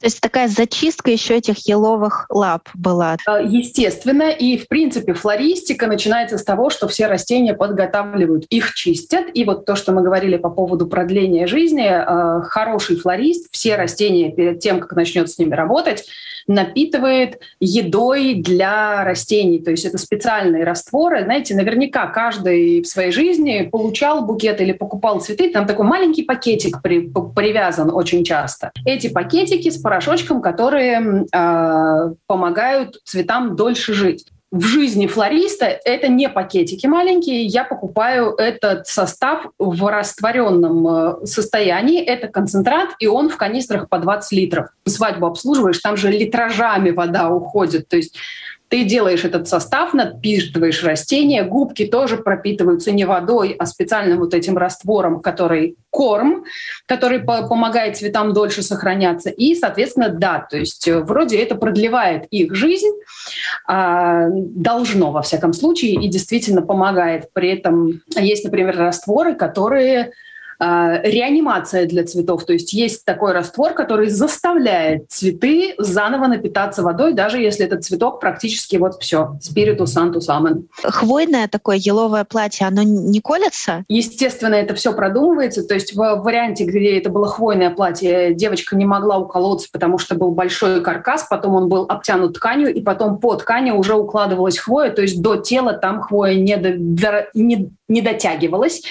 То 0.00 0.06
есть 0.06 0.20
такая 0.20 0.48
зачистка 0.48 1.10
еще 1.10 1.36
этих 1.36 1.68
еловых 1.68 2.26
лап 2.30 2.68
была. 2.74 3.18
Э, 3.28 3.44
естественно. 3.44 4.30
И, 4.30 4.56
в 4.56 4.66
принципе, 4.66 5.12
флористика 5.12 5.86
начинается 5.86 6.38
с 6.38 6.44
того, 6.44 6.70
что 6.70 6.88
все 6.88 7.06
растения 7.06 7.52
подготавливают, 7.52 8.46
их 8.48 8.74
чистят. 8.74 9.26
И 9.34 9.44
вот 9.44 9.66
то, 9.66 9.76
что 9.76 9.92
мы 9.92 10.02
говорили 10.02 10.38
по 10.38 10.48
поводу 10.48 10.86
продления 10.86 11.46
жизни, 11.46 11.86
э, 11.86 12.42
хороший 12.44 12.96
флорист 12.96 13.48
все 13.52 13.76
растения 13.76 14.30
перед 14.30 14.60
тем, 14.60 14.80
как 14.80 14.96
начнет 14.96 15.28
с 15.30 15.38
ними 15.38 15.54
работать, 15.54 16.06
напитывает 16.46 17.40
едой 17.60 18.34
для 18.34 19.04
растений. 19.04 19.60
То 19.60 19.70
есть 19.70 19.84
это 19.84 19.98
специальные 19.98 20.64
растворы. 20.64 21.24
Знаете, 21.24 21.54
наверняка 21.54 22.06
каждый 22.06 22.82
в 22.82 22.86
своей 22.86 23.12
жизни 23.12 23.68
получал 23.70 24.26
букет 24.26 24.60
или 24.60 24.72
покупал 24.72 25.20
цветы. 25.20 25.50
Там 25.50 25.66
такой 25.66 25.86
маленький 25.86 26.22
пакетик 26.22 26.82
при, 26.82 27.10
привязан 27.34 27.90
очень 27.92 28.24
часто. 28.24 28.72
Эти 28.84 29.08
пакетики 29.08 29.70
с 29.70 29.78
порошочком, 29.90 30.40
которые 30.40 31.26
э, 31.32 32.14
помогают 32.26 33.00
цветам 33.04 33.56
дольше 33.56 33.92
жить 33.92 34.24
в 34.52 34.62
жизни 34.64 35.06
флориста 35.06 35.66
это 35.66 36.08
не 36.08 36.28
пакетики 36.28 36.86
маленькие. 36.86 37.44
Я 37.44 37.62
покупаю 37.62 38.34
этот 38.36 38.86
состав 38.88 39.46
в 39.58 39.88
растворенном 39.88 40.88
э, 40.88 41.26
состоянии. 41.26 42.02
Это 42.02 42.26
концентрат, 42.26 42.90
и 42.98 43.06
он 43.06 43.28
в 43.28 43.36
канистрах 43.36 43.88
по 43.88 43.98
20 43.98 44.32
литров. 44.32 44.68
Свадьбу 44.86 45.26
обслуживаешь, 45.26 45.78
там 45.78 45.96
же 45.96 46.10
литражами 46.10 46.90
вода 46.90 47.28
уходит. 47.30 47.86
То 47.88 47.96
есть 47.96 48.16
ты 48.70 48.84
делаешь 48.84 49.24
этот 49.24 49.48
состав, 49.48 49.94
надпитываешь 49.94 50.84
растения, 50.84 51.42
губки 51.42 51.86
тоже 51.86 52.16
пропитываются 52.16 52.92
не 52.92 53.04
водой, 53.04 53.56
а 53.58 53.66
специальным 53.66 54.20
вот 54.20 54.32
этим 54.32 54.56
раствором, 54.56 55.20
который 55.20 55.76
корм, 55.90 56.44
который 56.86 57.18
по 57.18 57.48
помогает 57.48 57.96
цветам 57.96 58.32
дольше 58.32 58.62
сохраняться. 58.62 59.28
И, 59.28 59.56
соответственно, 59.56 60.08
да, 60.08 60.46
то 60.48 60.56
есть 60.56 60.86
э, 60.86 61.00
вроде 61.00 61.42
это 61.42 61.56
продлевает 61.56 62.26
их 62.30 62.54
жизнь, 62.54 62.92
а, 63.66 64.28
должно 64.30 65.10
во 65.10 65.22
всяком 65.22 65.52
случае, 65.52 65.94
и 65.94 66.08
действительно 66.08 66.62
помогает. 66.62 67.32
При 67.32 67.50
этом 67.50 68.02
есть, 68.16 68.44
например, 68.44 68.76
растворы, 68.76 69.34
которые 69.34 70.12
реанимация 70.60 71.86
для 71.86 72.04
цветов. 72.04 72.44
То 72.44 72.52
есть 72.52 72.72
есть 72.72 73.04
такой 73.04 73.32
раствор, 73.32 73.72
который 73.72 74.10
заставляет 74.10 75.10
цветы 75.10 75.74
заново 75.78 76.26
напитаться 76.26 76.82
водой, 76.82 77.14
даже 77.14 77.38
если 77.38 77.64
этот 77.64 77.84
цветок 77.84 78.20
практически 78.20 78.76
вот 78.76 79.00
все, 79.00 79.38
спириту 79.40 79.86
санту 79.86 80.20
самен. 80.20 80.68
Хвойное 80.82 81.48
такое 81.48 81.76
еловое 81.76 82.24
платье, 82.24 82.66
оно 82.66 82.82
не 82.82 83.20
колется? 83.20 83.84
Естественно, 83.88 84.54
это 84.54 84.74
все 84.74 84.92
продумывается. 84.92 85.64
То 85.64 85.74
есть 85.74 85.94
в 85.94 85.96
варианте, 85.96 86.64
где 86.64 86.98
это 86.98 87.08
было 87.08 87.26
хвойное 87.26 87.70
платье, 87.70 88.34
девочка 88.34 88.76
не 88.76 88.84
могла 88.84 89.18
уколоться, 89.18 89.68
потому 89.72 89.96
что 89.96 90.14
был 90.14 90.32
большой 90.32 90.82
каркас, 90.82 91.26
потом 91.30 91.54
он 91.54 91.68
был 91.68 91.86
обтянут 91.88 92.34
тканью, 92.34 92.74
и 92.74 92.82
потом 92.82 93.18
по 93.18 93.34
ткани 93.36 93.70
уже 93.70 93.94
укладывалась 93.94 94.58
хвоя, 94.58 94.90
то 94.90 95.00
есть 95.00 95.22
до 95.22 95.36
тела 95.36 95.72
там 95.72 96.02
хвоя 96.02 96.34
не, 96.34 96.56
до, 96.56 97.30
не, 97.32 97.70
не 97.88 98.02
дотягивалась. 98.02 98.82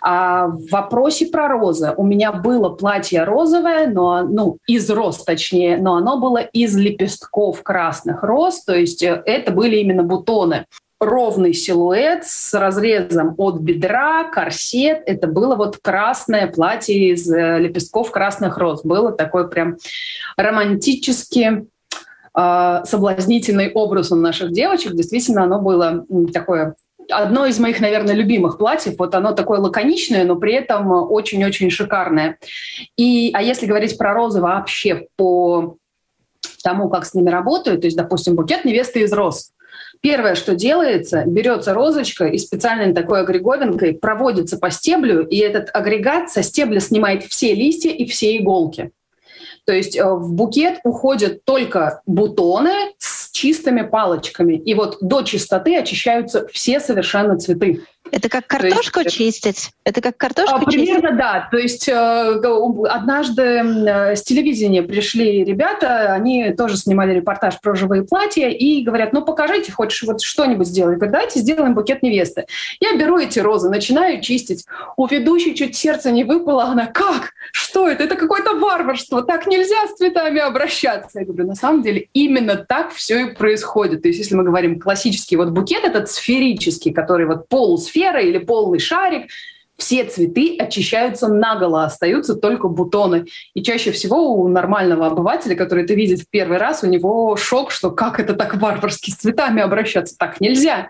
А 0.00 0.46
в 0.46 0.70
вопросе 0.70 1.26
про 1.26 1.48
розы. 1.48 1.92
У 1.96 2.04
меня 2.04 2.32
было 2.32 2.70
платье 2.70 3.24
розовое, 3.24 3.86
но, 3.86 4.22
ну, 4.22 4.58
из 4.66 4.88
роз 4.90 5.24
точнее, 5.24 5.76
но 5.76 5.96
оно 5.96 6.18
было 6.18 6.38
из 6.38 6.76
лепестков 6.76 7.62
красных 7.62 8.22
роз, 8.22 8.64
то 8.64 8.74
есть 8.74 9.02
э, 9.02 9.22
это 9.26 9.52
были 9.52 9.76
именно 9.76 10.02
бутоны 10.02 10.66
ровный 11.02 11.52
силуэт 11.52 12.24
с 12.24 12.54
разрезом 12.54 13.34
от 13.36 13.60
бедра, 13.60 14.24
корсет. 14.24 15.02
Это 15.06 15.26
было 15.26 15.56
вот 15.56 15.78
красное 15.78 16.46
платье 16.46 17.10
из 17.10 17.30
э, 17.30 17.58
лепестков 17.58 18.10
красных 18.10 18.56
роз. 18.56 18.84
Было 18.84 19.12
такой 19.12 19.50
прям 19.50 19.76
романтически 20.36 21.66
э, 22.36 22.82
соблазнительный 22.84 23.72
образ 23.72 24.12
у 24.12 24.16
наших 24.16 24.52
девочек. 24.52 24.92
Действительно, 24.92 25.42
оно 25.42 25.60
было 25.60 26.06
такое 26.32 26.76
одно 27.10 27.46
из 27.46 27.58
моих, 27.58 27.80
наверное, 27.80 28.14
любимых 28.14 28.58
платьев. 28.58 28.94
Вот 28.98 29.14
оно 29.14 29.32
такое 29.32 29.60
лаконичное, 29.60 30.24
но 30.24 30.36
при 30.36 30.54
этом 30.54 30.90
очень-очень 30.90 31.70
шикарное. 31.70 32.38
И, 32.96 33.30
а 33.34 33.42
если 33.42 33.66
говорить 33.66 33.96
про 33.98 34.14
розы 34.14 34.40
вообще 34.40 35.06
по 35.16 35.76
тому, 36.62 36.88
как 36.88 37.04
с 37.04 37.14
ними 37.14 37.30
работают, 37.30 37.80
то 37.82 37.86
есть, 37.86 37.96
допустим, 37.96 38.36
букет 38.36 38.64
невесты 38.64 39.00
из 39.00 39.12
роз. 39.12 39.52
Первое, 40.00 40.34
что 40.34 40.56
делается, 40.56 41.24
берется 41.26 41.74
розочка 41.74 42.26
и 42.26 42.38
специальной 42.38 42.92
такой 42.92 43.20
агреговинкой 43.20 43.94
проводится 43.94 44.58
по 44.58 44.70
стеблю, 44.70 45.24
и 45.24 45.36
этот 45.36 45.70
агрегат 45.72 46.30
со 46.30 46.42
стебля 46.42 46.80
снимает 46.80 47.24
все 47.24 47.54
листья 47.54 47.90
и 47.90 48.04
все 48.06 48.36
иголки. 48.36 48.90
То 49.64 49.72
есть 49.72 49.96
э, 49.96 50.04
в 50.04 50.32
букет 50.32 50.80
уходят 50.82 51.44
только 51.44 52.02
бутоны 52.06 52.72
чистыми 53.42 53.82
палочками. 53.82 54.54
И 54.54 54.72
вот 54.74 54.98
до 55.00 55.22
чистоты 55.22 55.76
очищаются 55.76 56.46
все 56.52 56.78
совершенно 56.78 57.36
цветы. 57.36 57.80
Это 58.12 58.28
как 58.28 58.46
картошку 58.46 59.00
есть, 59.00 59.16
чистить? 59.16 59.70
Это 59.84 60.02
как 60.02 60.18
картошку 60.18 60.56
а, 60.56 60.58
Примерно 60.58 61.00
чистить? 61.00 61.16
да. 61.16 61.48
То 61.50 61.56
есть 61.56 61.88
э, 61.88 62.40
однажды 62.90 63.42
э, 63.42 64.16
с 64.16 64.22
телевидения 64.22 64.82
пришли 64.82 65.42
ребята, 65.42 66.12
они 66.12 66.52
тоже 66.52 66.76
снимали 66.76 67.14
репортаж 67.14 67.58
про 67.62 67.74
живые 67.74 68.02
платья 68.02 68.50
и 68.50 68.82
говорят, 68.82 69.14
ну 69.14 69.24
покажите, 69.24 69.72
хочешь 69.72 70.02
вот 70.02 70.20
что-нибудь 70.20 70.66
сделать? 70.66 70.96
Говорят, 70.96 71.12
давайте 71.12 71.40
сделаем 71.40 71.74
букет 71.74 72.02
невесты. 72.02 72.44
Я 72.80 72.94
беру 72.98 73.16
эти 73.16 73.38
розы, 73.38 73.70
начинаю 73.70 74.20
чистить. 74.20 74.66
У 74.98 75.06
ведущей 75.06 75.54
чуть 75.54 75.74
сердце 75.74 76.10
не 76.10 76.24
выпало. 76.24 76.64
Она, 76.64 76.88
как? 76.88 77.32
Что 77.50 77.88
это? 77.88 78.04
Это 78.04 78.16
какое-то 78.16 78.58
варварство. 78.58 79.22
Так 79.22 79.46
нельзя 79.46 79.86
с 79.86 79.96
цветами 79.96 80.38
обращаться. 80.38 81.20
Я 81.20 81.24
говорю, 81.24 81.46
на 81.46 81.54
самом 81.54 81.82
деле 81.82 82.08
именно 82.12 82.56
так 82.56 82.92
все 82.92 83.28
и 83.28 83.34
происходит. 83.34 84.02
То 84.02 84.08
есть 84.08 84.20
если 84.20 84.34
мы 84.34 84.44
говорим 84.44 84.78
классический 84.78 85.36
вот 85.36 85.48
букет, 85.48 85.84
этот 85.84 86.10
сферический, 86.10 86.92
который 86.92 87.24
вот 87.24 87.48
полусфер, 87.48 88.01
сфера 88.02 88.20
или 88.20 88.38
полный 88.38 88.78
шарик, 88.78 89.30
все 89.78 90.04
цветы 90.04 90.56
очищаются 90.58 91.28
наголо, 91.28 91.84
остаются 91.84 92.34
только 92.34 92.68
бутоны. 92.68 93.26
И 93.54 93.62
чаще 93.62 93.90
всего 93.90 94.34
у 94.34 94.48
нормального 94.48 95.06
обывателя, 95.06 95.56
который 95.56 95.84
это 95.84 95.94
видит 95.94 96.20
в 96.20 96.28
первый 96.28 96.58
раз, 96.58 96.84
у 96.84 96.86
него 96.86 97.36
шок, 97.36 97.70
что 97.72 97.90
как 97.90 98.20
это 98.20 98.34
так 98.34 98.54
варварски 98.56 99.10
с 99.10 99.16
цветами 99.16 99.62
обращаться, 99.62 100.16
так 100.16 100.40
нельзя. 100.40 100.88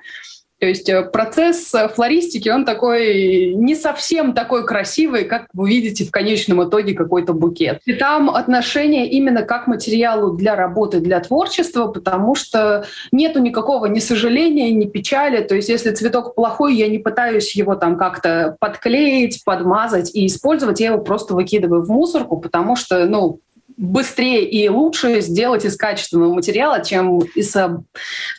То 0.62 0.68
есть 0.68 0.88
э, 0.88 1.02
процесс 1.02 1.74
э, 1.74 1.88
флористики, 1.88 2.48
он 2.48 2.64
такой 2.64 3.52
не 3.52 3.74
совсем 3.74 4.32
такой 4.32 4.64
красивый, 4.64 5.24
как 5.24 5.46
вы 5.52 5.68
видите 5.68 6.04
в 6.04 6.12
конечном 6.12 6.62
итоге 6.62 6.94
какой-то 6.94 7.32
букет. 7.32 7.80
И 7.84 7.94
там 7.94 8.30
отношение 8.30 9.10
именно 9.10 9.42
как 9.42 9.66
материалу 9.66 10.36
для 10.36 10.54
работы, 10.54 11.00
для 11.00 11.18
творчества, 11.18 11.88
потому 11.88 12.36
что 12.36 12.84
нету 13.10 13.40
никакого 13.40 13.86
ни 13.86 13.98
сожаления, 13.98 14.70
ни 14.70 14.84
печали. 14.84 15.42
То 15.42 15.56
есть 15.56 15.68
если 15.68 15.90
цветок 15.90 16.36
плохой, 16.36 16.76
я 16.76 16.86
не 16.86 16.98
пытаюсь 16.98 17.56
его 17.56 17.74
там 17.74 17.98
как-то 17.98 18.56
подклеить, 18.60 19.42
подмазать 19.44 20.14
и 20.14 20.26
использовать, 20.26 20.78
я 20.78 20.90
его 20.90 20.98
просто 20.98 21.34
выкидываю 21.34 21.82
в 21.82 21.88
мусорку, 21.88 22.36
потому 22.36 22.76
что, 22.76 23.04
ну, 23.06 23.40
быстрее 23.76 24.48
и 24.48 24.68
лучше 24.68 25.20
сделать 25.20 25.64
из 25.64 25.76
качественного 25.76 26.34
материала, 26.34 26.84
чем 26.84 27.20
из, 27.34 27.54
э, 27.56 27.68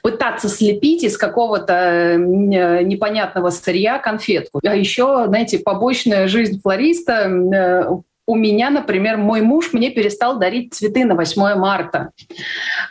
пытаться 0.02 0.50
слепить 0.50 1.04
из 1.04 1.18
какого-то 1.18 1.74
э, 1.74 2.18
непонятного 2.18 3.50
сырья 3.50 4.00
конфетку. 4.00 4.60
А 4.66 4.75
еще, 4.75 5.25
знаете, 5.28 5.60
побочная 5.60 6.28
жизнь 6.28 6.62
флориста 6.62 7.13
э, 7.13 7.84
у 8.25 8.36
меня, 8.36 8.70
например, 8.70 9.18
мой 9.18 9.42
муж 9.42 9.74
мне 9.74 9.90
перестал 9.90 10.40
дарить 10.40 10.74
цветы 10.74 11.04
на 11.04 11.16
8 11.16 11.56
марта 11.56 12.12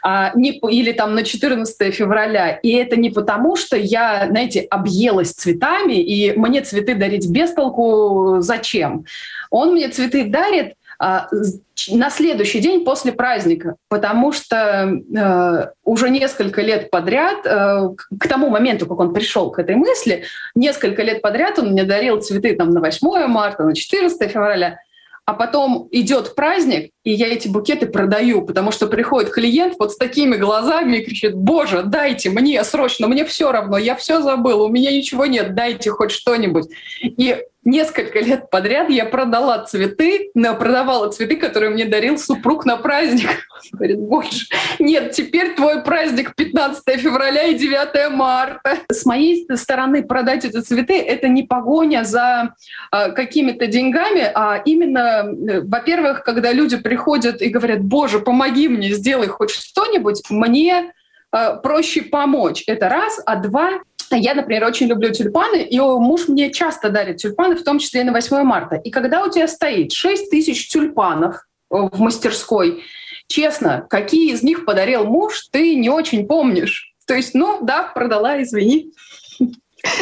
а, 0.03 0.33
не, 0.35 0.59
или 0.59 0.93
там 0.93 1.15
на 1.15 1.23
14 1.23 1.95
февраля. 1.95 2.51
И 2.51 2.71
это 2.73 2.97
не 2.97 3.09
потому, 3.09 3.57
что 3.57 3.77
я, 3.77 4.27
знаете, 4.29 4.61
объелась 4.61 5.33
цветами, 5.33 5.95
и 5.95 6.37
мне 6.37 6.61
цветы 6.61 6.95
дарить 6.95 7.31
без 7.31 7.53
толку 7.55 8.41
зачем. 8.41 9.07
Он 9.51 9.73
мне 9.73 9.89
цветы 9.89 10.25
дарит 10.25 10.75
на 11.03 12.11
следующий 12.11 12.61
день 12.61 12.85
после 12.85 13.13
праздника, 13.13 13.75
потому 13.89 14.31
что 14.31 14.89
э, 14.95 15.67
уже 15.85 16.11
несколько 16.11 16.63
лет 16.63 16.91
подряд, 16.91 17.45
э, 17.45 17.89
к 18.21 18.29
тому 18.29 18.51
моменту, 18.51 18.87
как 18.87 19.01
он 19.01 19.13
пришел 19.13 19.51
к 19.51 19.59
этой 19.59 19.75
мысли, 19.75 20.25
несколько 20.55 21.03
лет 21.03 21.21
подряд 21.21 21.59
он 21.59 21.73
мне 21.73 21.85
дарил 21.85 22.21
цветы 22.21 22.55
там 22.55 22.71
на 22.71 22.81
8 22.81 23.27
марта, 23.27 23.65
на 23.65 23.75
14 23.75 24.31
февраля, 24.31 24.79
а 25.25 25.35
потом 25.35 25.89
идет 25.91 26.35
праздник, 26.35 26.91
и 27.05 27.13
я 27.13 27.29
эти 27.29 27.49
букеты 27.49 27.87
продаю, 27.87 28.43
потому 28.43 28.71
что 28.71 28.87
приходит 28.87 29.31
клиент 29.31 29.75
вот 29.79 29.93
с 29.93 29.97
такими 29.97 30.37
глазами 30.37 30.99
и 30.99 31.05
кричит, 31.05 31.35
боже, 31.35 31.83
дайте 31.85 32.31
мне 32.31 32.63
срочно, 32.65 33.09
мне 33.09 33.25
все 33.25 33.51
равно, 33.51 33.79
я 33.79 33.97
все 33.97 34.21
забыл, 34.21 34.63
у 34.63 34.69
меня 34.69 34.93
ничего 34.93 35.27
нет, 35.27 35.55
дайте 35.55 35.91
хоть 35.91 36.11
что-нибудь. 36.11 36.67
И 37.03 37.39
несколько 37.65 38.19
лет 38.21 38.51
подряд 38.51 38.91
я 38.91 39.05
продала 39.05 39.65
цветы, 39.65 40.31
продавала 40.35 41.11
цветы, 41.11 41.37
которые 41.37 41.71
мне 41.71 41.85
дарил 41.85 42.19
супруг 42.19 42.65
на 42.65 42.77
праздник. 42.77 43.47
Говорит, 43.73 43.99
боже, 43.99 44.47
нет, 44.79 45.13
теперь 45.13 45.55
твой 45.55 45.83
праздник 45.83 46.35
15 46.35 47.01
февраля 47.01 47.45
и 47.45 47.55
9 47.55 48.13
марта. 48.13 48.79
С 48.91 49.07
моей 49.07 49.47
стороны 49.57 50.03
продать 50.03 50.45
эти 50.45 50.61
цветы— 50.61 50.99
это 51.01 51.29
не 51.29 51.45
погоня 51.45 52.05
за 52.05 52.55
э, 52.91 53.13
какими-то 53.13 53.67
деньгами, 53.67 54.31
а 54.35 54.61
именно, 54.65 55.25
э, 55.25 55.61
во-первых, 55.63 56.25
когда 56.25 56.53
люди 56.53 56.77
приходят 56.77 57.41
и 57.41 57.49
говорят, 57.49 57.83
боже, 57.83 58.19
помоги 58.19 58.69
мне, 58.69 58.91
сделай 58.91 59.29
хоть 59.29 59.51
что-нибудь, 59.51 60.23
мне 60.31 60.93
э, 61.33 61.57
проще 61.63 62.03
помочь. 62.03 62.65
Это 62.67 62.89
раз. 62.89 63.21
А 63.25 63.37
два, 63.37 63.81
я, 64.17 64.35
например, 64.35 64.65
очень 64.65 64.87
люблю 64.87 65.13
тюльпаны, 65.13 65.63
и 65.63 65.81
муж 65.81 66.29
мне 66.29 66.51
часто 66.51 66.91
дарит 66.91 67.19
тюльпаны, 67.19 67.57
в 67.57 67.65
том 67.65 67.79
числе 67.79 68.03
и 68.03 68.05
на 68.05 68.13
8 68.13 68.43
марта. 68.43 68.77
И 68.77 68.91
когда 68.91 69.23
у 69.23 69.31
тебя 69.31 69.49
стоит 69.49 69.93
6 69.93 70.31
тысяч 70.31 70.69
тюльпанов 70.69 71.37
э, 71.37 71.77
в 71.77 72.01
мастерской, 72.01 72.83
честно, 73.27 73.87
какие 73.89 74.33
из 74.33 74.43
них 74.43 74.65
подарил 74.65 75.05
муж, 75.05 75.49
ты 75.51 75.75
не 75.75 75.91
очень 75.91 76.27
помнишь. 76.27 76.95
То 77.07 77.15
есть, 77.15 77.35
ну 77.35 77.59
да, 77.63 77.83
продала, 77.83 78.43
извини. 78.43 78.93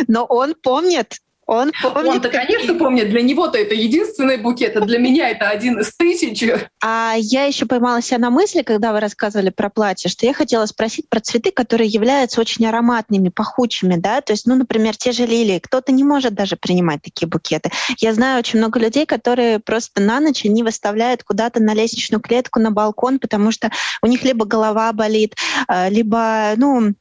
Но 0.08 0.24
он 0.24 0.54
помнит, 0.54 1.16
он 1.50 1.72
помнит. 1.82 2.12
Он-то, 2.12 2.28
конечно, 2.28 2.74
помнит. 2.74 3.10
Для 3.10 3.22
него-то 3.22 3.58
это 3.58 3.74
единственный 3.74 4.36
букет, 4.36 4.76
а 4.76 4.82
для 4.82 4.98
меня 4.98 5.30
это 5.30 5.48
один 5.48 5.80
из 5.80 5.92
тысячи. 5.96 6.56
А 6.80 7.14
я 7.18 7.44
еще 7.44 7.66
поймала 7.66 8.00
себя 8.00 8.18
на 8.18 8.30
мысли, 8.30 8.62
когда 8.62 8.92
вы 8.92 9.00
рассказывали 9.00 9.50
про 9.50 9.68
платье, 9.68 10.08
что 10.08 10.26
я 10.26 10.32
хотела 10.32 10.66
спросить 10.66 11.08
про 11.08 11.18
цветы, 11.18 11.50
которые 11.50 11.88
являются 11.88 12.40
очень 12.40 12.64
ароматными, 12.66 13.30
пахучими, 13.30 13.96
да, 13.96 14.20
то 14.20 14.32
есть, 14.32 14.46
ну, 14.46 14.54
например, 14.54 14.96
те 14.96 15.10
же 15.10 15.26
лилии. 15.26 15.58
Кто-то 15.58 15.90
не 15.90 16.04
может 16.04 16.34
даже 16.34 16.54
принимать 16.54 17.02
такие 17.02 17.26
букеты. 17.26 17.72
Я 17.98 18.14
знаю 18.14 18.38
очень 18.38 18.60
много 18.60 18.78
людей, 18.78 19.04
которые 19.04 19.58
просто 19.58 20.00
на 20.00 20.20
ночь 20.20 20.44
не 20.44 20.62
выставляют 20.62 21.24
куда-то 21.24 21.60
на 21.60 21.74
лестничную 21.74 22.20
клетку, 22.20 22.60
на 22.60 22.70
балкон, 22.70 23.18
потому 23.18 23.50
что 23.50 23.72
у 24.02 24.06
них 24.06 24.22
либо 24.22 24.44
голова 24.44 24.92
болит, 24.92 25.34
а, 25.66 25.88
либо, 25.88 26.52
ну, 26.56 26.94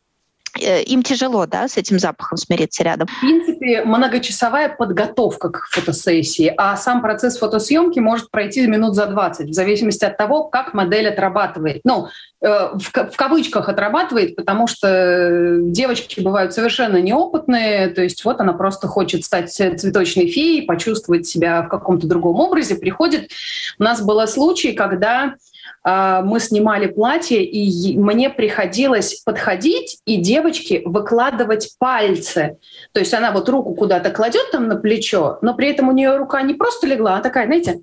им 0.57 1.03
тяжело, 1.03 1.45
да, 1.45 1.67
с 1.67 1.77
этим 1.77 1.99
запахом 1.99 2.37
смириться 2.37 2.83
рядом. 2.83 3.07
В 3.07 3.19
принципе, 3.19 3.83
многочасовая 3.83 4.69
подготовка 4.69 5.49
к 5.49 5.67
фотосессии, 5.69 6.53
а 6.57 6.75
сам 6.77 7.01
процесс 7.01 7.37
фотосъемки 7.37 7.99
может 7.99 8.31
пройти 8.31 8.65
минут 8.67 8.95
за 8.95 9.07
20, 9.07 9.49
в 9.49 9.53
зависимости 9.53 10.05
от 10.05 10.17
того, 10.17 10.45
как 10.45 10.73
модель 10.73 11.07
отрабатывает. 11.07 11.81
Ну, 11.83 12.07
э, 12.41 12.69
в, 12.73 12.91
в 12.91 13.15
кавычках 13.15 13.69
отрабатывает, 13.69 14.35
потому 14.35 14.67
что 14.67 15.57
девочки 15.61 16.21
бывают 16.21 16.53
совершенно 16.53 16.97
неопытные, 17.01 17.89
то 17.89 18.01
есть 18.01 18.23
вот 18.25 18.39
она 18.39 18.53
просто 18.53 18.87
хочет 18.87 19.23
стать 19.23 19.51
цветочной 19.51 20.27
феей, 20.27 20.65
почувствовать 20.65 21.27
себя 21.27 21.61
в 21.63 21.69
каком-то 21.69 22.07
другом 22.07 22.39
образе, 22.39 22.75
приходит. 22.75 23.31
У 23.77 23.83
нас 23.83 24.01
был 24.01 24.19
случай, 24.27 24.73
когда 24.73 25.35
мы 25.83 26.39
снимали 26.39 26.87
платье, 26.87 27.43
и 27.43 27.97
мне 27.97 28.29
приходилось 28.29 29.21
подходить 29.23 29.99
и 30.05 30.17
девочке 30.17 30.81
выкладывать 30.85 31.75
пальцы. 31.79 32.57
То 32.93 32.99
есть 32.99 33.13
она 33.13 33.31
вот 33.31 33.47
руку 33.49 33.73
куда-то 33.73 34.11
кладет 34.11 34.51
там 34.51 34.67
на 34.67 34.75
плечо, 34.75 35.37
но 35.41 35.53
при 35.53 35.69
этом 35.69 35.89
у 35.89 35.91
нее 35.91 36.17
рука 36.17 36.41
не 36.41 36.53
просто 36.53 36.87
легла, 36.87 37.17
а 37.17 37.21
такая, 37.21 37.45
знаете, 37.45 37.81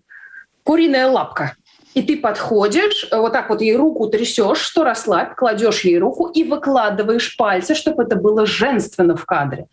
куриная 0.62 1.08
лапка. 1.08 1.54
И 1.96 2.02
ты 2.02 2.18
подходишь, 2.18 3.08
вот 3.10 3.32
так 3.32 3.48
вот 3.48 3.62
ей 3.62 3.74
руку 3.74 4.06
трясешь, 4.08 4.58
что 4.58 4.84
расслабь, 4.84 5.34
кладешь 5.34 5.80
ей 5.80 5.96
руку 5.98 6.26
и 6.26 6.44
выкладываешь 6.44 7.38
пальцы, 7.38 7.74
чтобы 7.74 8.02
это 8.02 8.16
было 8.16 8.44
женственно 8.44 9.16
в 9.16 9.24
кадре. 9.24 9.64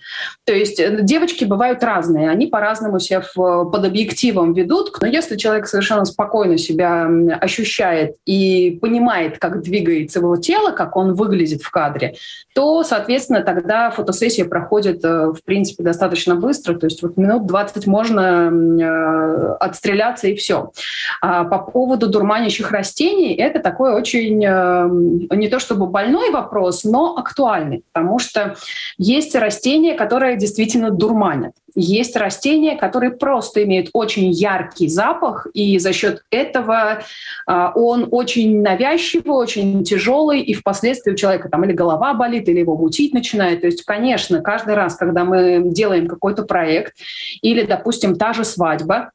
То 0.46 0.54
есть 0.54 0.80
э, 0.80 1.00
девочки 1.02 1.44
бывают 1.44 1.84
разные, 1.84 2.30
они 2.30 2.48
по-разному 2.48 3.00
себя 3.00 3.22
в, 3.36 3.66
под 3.66 3.86
объективом 3.86 4.54
ведут, 4.54 4.96
но 5.02 5.08
если 5.08 5.36
человек 5.36 5.68
совершенно 5.68 6.06
спокойно 6.06 6.58
себя 6.58 7.10
ощущает 7.42 8.16
и 8.26 8.80
понимает, 8.82 9.38
как 9.38 9.62
двигается 9.62 10.20
его 10.20 10.38
тело, 10.38 10.72
как 10.72 10.96
он 10.96 11.16
выглядит 11.16 11.62
в 11.62 11.70
кадре, 11.72 12.16
то, 12.56 12.84
соответственно, 12.84 13.42
тогда 13.42 13.92
фотосессия 13.92 14.46
проходит, 14.46 15.04
э, 15.04 15.34
в 15.34 15.44
принципе, 15.44 15.84
достаточно 15.84 16.36
быстро, 16.36 16.76
то 16.76 16.86
есть 16.86 17.04
вот 17.04 17.18
минут 17.18 17.48
20 17.48 17.86
можно 17.86 18.50
э, 18.50 19.56
отстреляться 19.60 20.30
и 20.30 20.36
все. 20.36 20.72
А 21.20 21.44
по 21.44 21.58
поводу 21.58 22.13
дурманящих 22.14 22.72
растений, 22.72 23.34
это 23.34 23.60
такой 23.60 23.94
очень 23.94 24.44
э, 24.46 25.36
не 25.36 25.50
то 25.50 25.60
чтобы 25.60 25.88
больной 25.88 26.30
вопрос, 26.32 26.86
но 26.86 27.18
актуальный, 27.18 27.84
потому 27.92 28.20
что 28.20 28.56
есть 28.98 29.36
растения, 29.36 29.96
которые 29.96 30.38
действительно 30.38 30.92
дурманят. 30.92 31.54
Есть 31.76 32.16
растения, 32.16 32.78
которые 32.78 33.12
просто 33.12 33.64
имеют 33.64 33.90
очень 33.94 34.30
яркий 34.30 34.88
запах, 34.88 35.48
и 35.56 35.80
за 35.80 35.92
счет 35.92 36.22
этого 36.30 37.00
э, 37.48 37.68
он 37.76 38.08
очень 38.12 38.62
навязчивый, 38.62 39.36
очень 39.36 39.84
тяжелый, 39.84 40.42
и 40.42 40.54
впоследствии 40.54 41.12
у 41.12 41.16
человека 41.16 41.50
там 41.50 41.66
или 41.66 41.74
голова 41.74 42.14
болит, 42.14 42.48
или 42.48 42.60
его 42.60 42.78
мутить 42.78 43.14
начинает. 43.14 43.62
То 43.62 43.68
есть, 43.68 43.84
конечно, 43.84 44.42
каждый 44.42 44.76
раз, 44.76 44.96
когда 44.96 45.26
мы 45.26 45.64
делаем 45.66 46.08
какой-то 46.08 46.44
проект, 46.44 46.94
или, 47.42 47.64
допустим, 47.64 48.16
та 48.16 48.34
же 48.34 48.46
свадьба, 48.46 48.96
а, 48.96 49.13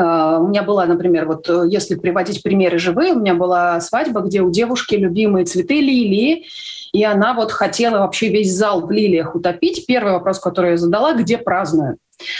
у 0.00 0.48
меня 0.48 0.62
была, 0.62 0.86
например, 0.86 1.26
вот 1.26 1.48
э, 1.48 1.64
если 1.68 1.94
приводить 1.94 2.42
примеры 2.42 2.78
живые, 2.78 3.12
у 3.12 3.20
меня 3.20 3.34
была 3.34 3.80
свадьба, 3.80 4.20
где 4.20 4.40
у 4.40 4.50
девушки 4.50 4.94
любимые 4.94 5.44
цветы 5.44 5.80
лилии, 5.80 6.46
и 6.92 7.04
она 7.04 7.34
вот 7.34 7.52
хотела 7.52 7.98
вообще 7.98 8.28
весь 8.28 8.52
зал 8.52 8.86
в 8.86 8.90
лилиях 8.90 9.34
утопить. 9.34 9.84
Первый 9.86 10.12
вопрос, 10.12 10.38
который 10.38 10.72
я 10.72 10.76
задала, 10.76 11.14
где 11.14 11.38
праздную? 11.38 11.98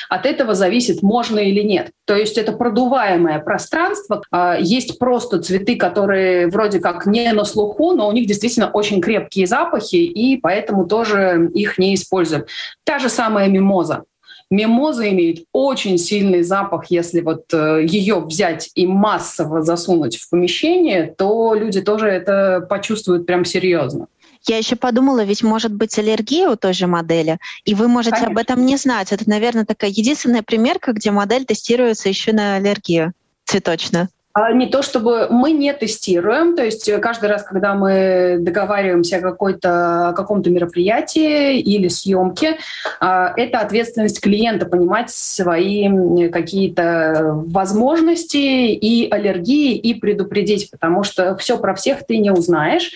От 0.08 0.26
этого 0.26 0.54
зависит, 0.54 1.02
можно 1.02 1.38
или 1.38 1.60
нет. 1.62 1.90
То 2.04 2.14
есть 2.14 2.38
это 2.38 2.52
продуваемое 2.52 3.40
пространство. 3.40 4.22
А, 4.30 4.56
есть 4.58 4.98
просто 4.98 5.42
цветы, 5.42 5.76
которые 5.76 6.48
вроде 6.48 6.78
как 6.78 7.06
не 7.06 7.32
на 7.32 7.44
слуху, 7.44 7.92
но 7.92 8.08
у 8.08 8.12
них 8.12 8.26
действительно 8.26 8.70
очень 8.70 9.00
крепкие 9.00 9.46
запахи, 9.46 9.96
и 9.96 10.36
поэтому 10.36 10.86
тоже 10.86 11.50
их 11.54 11.78
не 11.78 11.94
используют. 11.94 12.48
Та 12.84 12.98
же 12.98 13.08
самая 13.08 13.48
мимоза. 13.48 14.04
Мимоза 14.50 15.08
имеет 15.10 15.44
очень 15.52 15.98
сильный 15.98 16.42
запах. 16.42 16.86
Если 16.90 17.20
вот 17.20 17.44
э, 17.52 17.84
ее 17.86 18.20
взять 18.20 18.70
и 18.74 18.86
массово 18.86 19.62
засунуть 19.62 20.16
в 20.16 20.30
помещение, 20.30 21.14
то 21.16 21.54
люди 21.54 21.80
тоже 21.80 22.08
это 22.08 22.64
почувствуют 22.68 23.26
прям 23.26 23.44
серьезно. 23.44 24.06
Я 24.46 24.58
еще 24.58 24.76
подумала, 24.76 25.24
ведь 25.24 25.42
может 25.42 25.72
быть 25.72 25.98
аллергия 25.98 26.50
у 26.50 26.56
той 26.56 26.74
же 26.74 26.86
модели, 26.86 27.38
и 27.64 27.74
вы 27.74 27.88
можете 27.88 28.16
Конечно. 28.16 28.32
об 28.32 28.38
этом 28.38 28.66
не 28.66 28.76
знать. 28.76 29.10
Это, 29.10 29.28
наверное, 29.28 29.64
такая 29.64 29.90
единственная 29.90 30.42
примерка, 30.42 30.92
где 30.92 31.10
модель 31.10 31.46
тестируется 31.46 32.10
еще 32.10 32.32
на 32.32 32.56
аллергию 32.56 33.14
цветочную. 33.46 34.08
А, 34.36 34.52
не 34.52 34.66
то 34.66 34.82
чтобы 34.82 35.28
мы 35.30 35.52
не 35.52 35.72
тестируем, 35.72 36.56
то 36.56 36.64
есть 36.64 36.90
каждый 37.00 37.28
раз, 37.28 37.44
когда 37.44 37.74
мы 37.74 38.38
договариваемся 38.40 39.18
о, 39.18 39.20
какой-то, 39.20 40.08
о 40.08 40.12
каком-то 40.12 40.50
мероприятии 40.50 41.60
или 41.60 41.86
съемке, 41.86 42.58
а, 42.98 43.32
это 43.36 43.60
ответственность 43.60 44.20
клиента 44.20 44.66
понимать 44.66 45.10
свои 45.10 46.28
какие-то 46.30 47.30
возможности 47.46 48.72
и 48.72 49.08
аллергии 49.08 49.76
и 49.76 49.94
предупредить, 49.94 50.68
потому 50.68 51.04
что 51.04 51.36
все 51.36 51.56
про 51.56 51.76
всех 51.76 52.04
ты 52.04 52.18
не 52.18 52.32
узнаешь. 52.32 52.90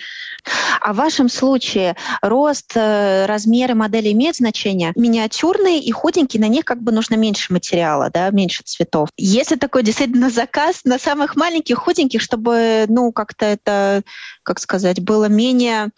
А 0.81 0.93
в 0.93 0.97
вашем 0.97 1.29
случае 1.29 1.95
рост, 2.21 2.71
э, 2.75 3.25
размеры 3.25 3.75
модели 3.75 4.11
имеют 4.11 4.37
значение? 4.37 4.91
Миниатюрные 4.95 5.79
и 5.79 5.91
худенькие, 5.91 6.41
на 6.41 6.47
них 6.47 6.65
как 6.65 6.81
бы 6.81 6.91
нужно 6.91 7.15
меньше 7.15 7.51
материала, 7.53 8.09
да, 8.09 8.29
меньше 8.29 8.63
цветов. 8.63 9.09
Если 9.17 9.55
такой 9.55 9.83
действительно 9.83 10.29
заказ 10.29 10.81
на 10.85 10.99
самых 10.99 11.35
маленьких, 11.35 11.77
худеньких, 11.77 12.21
чтобы, 12.21 12.85
ну, 12.87 13.11
как-то 13.11 13.45
это, 13.45 14.03
как 14.43 14.59
сказать, 14.59 15.01
было 15.01 15.25
менее 15.25 15.89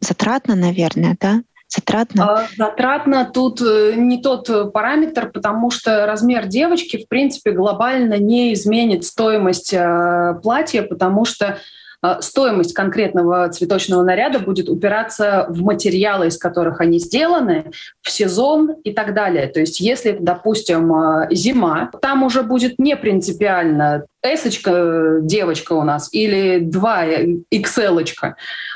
затратно, 0.00 0.54
наверное, 0.54 1.16
да? 1.20 1.42
Затратно? 1.66 2.24
А, 2.24 2.48
затратно 2.56 3.28
тут 3.32 3.60
э, 3.60 3.94
не 3.96 4.22
тот 4.22 4.72
параметр, 4.72 5.30
потому 5.32 5.70
что 5.70 6.06
размер 6.06 6.46
девочки, 6.46 7.02
в 7.02 7.08
принципе, 7.08 7.50
глобально 7.50 8.18
не 8.18 8.52
изменит 8.52 9.04
стоимость 9.04 9.72
э, 9.72 10.38
платья, 10.42 10.82
потому 10.82 11.24
что 11.24 11.58
стоимость 12.20 12.74
конкретного 12.74 13.48
цветочного 13.48 14.02
наряда 14.02 14.38
будет 14.38 14.68
упираться 14.68 15.46
в 15.48 15.62
материалы, 15.62 16.26
из 16.26 16.38
которых 16.38 16.80
они 16.80 16.98
сделаны, 16.98 17.70
в 18.02 18.10
сезон 18.10 18.76
и 18.84 18.92
так 18.92 19.14
далее. 19.14 19.46
То 19.46 19.60
есть 19.60 19.80
если, 19.80 20.16
допустим, 20.20 20.92
а, 20.92 21.28
зима, 21.30 21.90
там 22.02 22.22
уже 22.22 22.42
будет 22.42 22.78
не 22.78 22.96
принципиально 22.96 24.06
эсочка 24.24 25.18
девочка 25.20 25.74
у 25.74 25.82
нас 25.82 26.08
или 26.12 26.58
2 26.58 27.06
XL. 27.52 28.04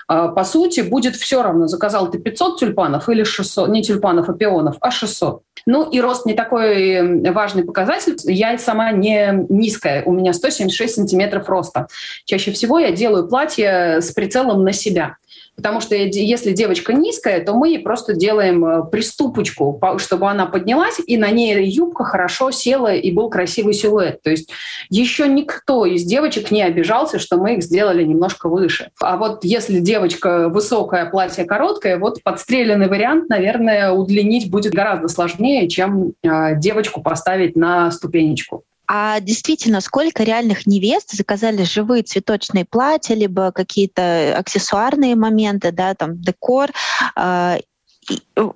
А, 0.06 0.28
по 0.28 0.44
сути, 0.44 0.80
будет 0.80 1.16
все 1.16 1.42
равно, 1.42 1.66
заказал 1.66 2.11
ты 2.11 2.18
500 2.18 2.61
тюльпанов 2.61 3.08
или 3.08 3.24
600, 3.24 3.68
не 3.68 3.82
тюльпанов, 3.82 4.28
а 4.28 4.34
пионов, 4.34 4.76
а 4.80 4.90
600. 4.90 5.42
Ну 5.66 5.90
и 5.90 6.00
рост 6.00 6.26
не 6.26 6.34
такой 6.34 7.30
важный 7.30 7.64
показатель. 7.64 8.16
Я 8.24 8.56
сама 8.58 8.92
не 8.92 9.46
низкая, 9.48 10.02
у 10.04 10.12
меня 10.12 10.32
176 10.32 10.94
сантиметров 10.94 11.48
роста. 11.48 11.88
Чаще 12.24 12.52
всего 12.52 12.78
я 12.78 12.92
делаю 12.92 13.28
платье 13.28 14.00
с 14.00 14.11
прицелом 14.12 14.64
на 14.64 14.72
себя. 14.72 15.16
Потому 15.58 15.80
что 15.80 15.96
если 15.96 16.52
девочка 16.52 16.92
низкая, 16.92 17.44
то 17.44 17.52
мы 17.52 17.70
ей 17.70 17.80
просто 17.80 18.14
делаем 18.14 18.64
э, 18.64 18.84
приступочку, 18.84 19.80
чтобы 19.96 20.30
она 20.30 20.46
поднялась, 20.46 21.00
и 21.04 21.16
на 21.16 21.30
ней 21.30 21.68
юбка 21.68 22.04
хорошо 22.04 22.52
села, 22.52 22.94
и 22.94 23.10
был 23.10 23.28
красивый 23.28 23.74
силуэт. 23.74 24.22
То 24.22 24.30
есть 24.30 24.50
еще 24.88 25.26
никто 25.26 25.84
из 25.84 26.04
девочек 26.04 26.52
не 26.52 26.62
обижался, 26.62 27.18
что 27.18 27.38
мы 27.38 27.56
их 27.56 27.64
сделали 27.64 28.04
немножко 28.04 28.48
выше. 28.48 28.90
А 29.00 29.16
вот 29.16 29.42
если 29.42 29.80
девочка 29.80 30.48
высокая, 30.48 31.10
платье 31.10 31.44
короткое, 31.44 31.98
вот 31.98 32.22
подстреленный 32.22 32.86
вариант, 32.86 33.28
наверное, 33.28 33.90
удлинить 33.90 34.52
будет 34.52 34.72
гораздо 34.72 35.08
сложнее, 35.08 35.68
чем 35.68 36.12
э, 36.22 36.54
девочку 36.54 37.02
поставить 37.02 37.56
на 37.56 37.90
ступенечку. 37.90 38.62
А 38.90 39.20
действительно, 39.20 39.81
сколько 39.81 40.22
реальных 40.22 40.66
невест 40.66 41.12
заказали 41.12 41.62
живые 41.62 42.03
цветочные 42.03 42.64
платья, 42.64 43.14
либо 43.14 43.53
какие-то 43.53 44.35
аксессуарные 44.37 45.14
моменты, 45.14 45.72
да, 45.72 45.94
там 45.94 46.20
декор, 46.20 46.70
Э, 47.16 47.59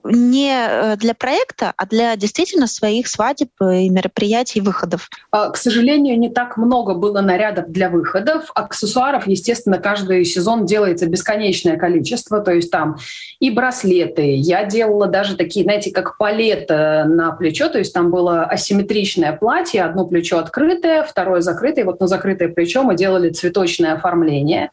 не 0.05 0.53
э, 0.53 0.97
для 0.97 1.15
проекта, 1.15 1.73
а 1.77 1.87
для 1.87 2.17
действительно 2.17 2.67
своих 2.67 3.09
свадеб 3.09 3.51
и 3.61 3.89
мероприятий, 3.89 4.61
выходов? 4.61 5.11
А, 5.31 5.51
к 5.51 5.57
сожалению, 5.57 6.19
не 6.19 6.31
так 6.31 6.57
много 6.57 6.95
было 6.95 7.21
нарядов 7.21 7.71
для 7.71 7.89
выходов. 7.89 8.51
Аксессуаров, 8.55 9.27
естественно, 9.27 9.79
каждый 9.79 10.25
сезон 10.25 10.67
делается 10.67 11.07
бесконечное 11.07 11.77
количество. 11.77 12.41
То 12.41 12.53
есть 12.53 12.71
там 12.71 12.97
и 13.41 13.51
браслеты. 13.51 14.37
Я 14.37 14.65
делала 14.65 15.07
даже 15.07 15.37
такие, 15.37 15.65
знаете, 15.65 15.91
как 15.91 16.17
палета 16.17 17.05
на 17.09 17.33
плечо. 17.33 17.69
То 17.69 17.79
есть 17.79 17.93
там 17.93 18.11
было 18.11 18.45
асимметричное 18.45 19.33
платье. 19.33 19.83
Одно 19.83 20.07
плечо 20.07 20.39
открытое, 20.39 21.03
второе 21.03 21.41
закрытое. 21.41 21.85
И 21.85 21.87
вот 21.87 22.01
на 22.01 22.07
закрытое 22.07 22.49
плечо 22.49 22.83
мы 22.83 22.97
делали 22.97 23.31
цветочное 23.31 23.95
оформление. 23.95 24.71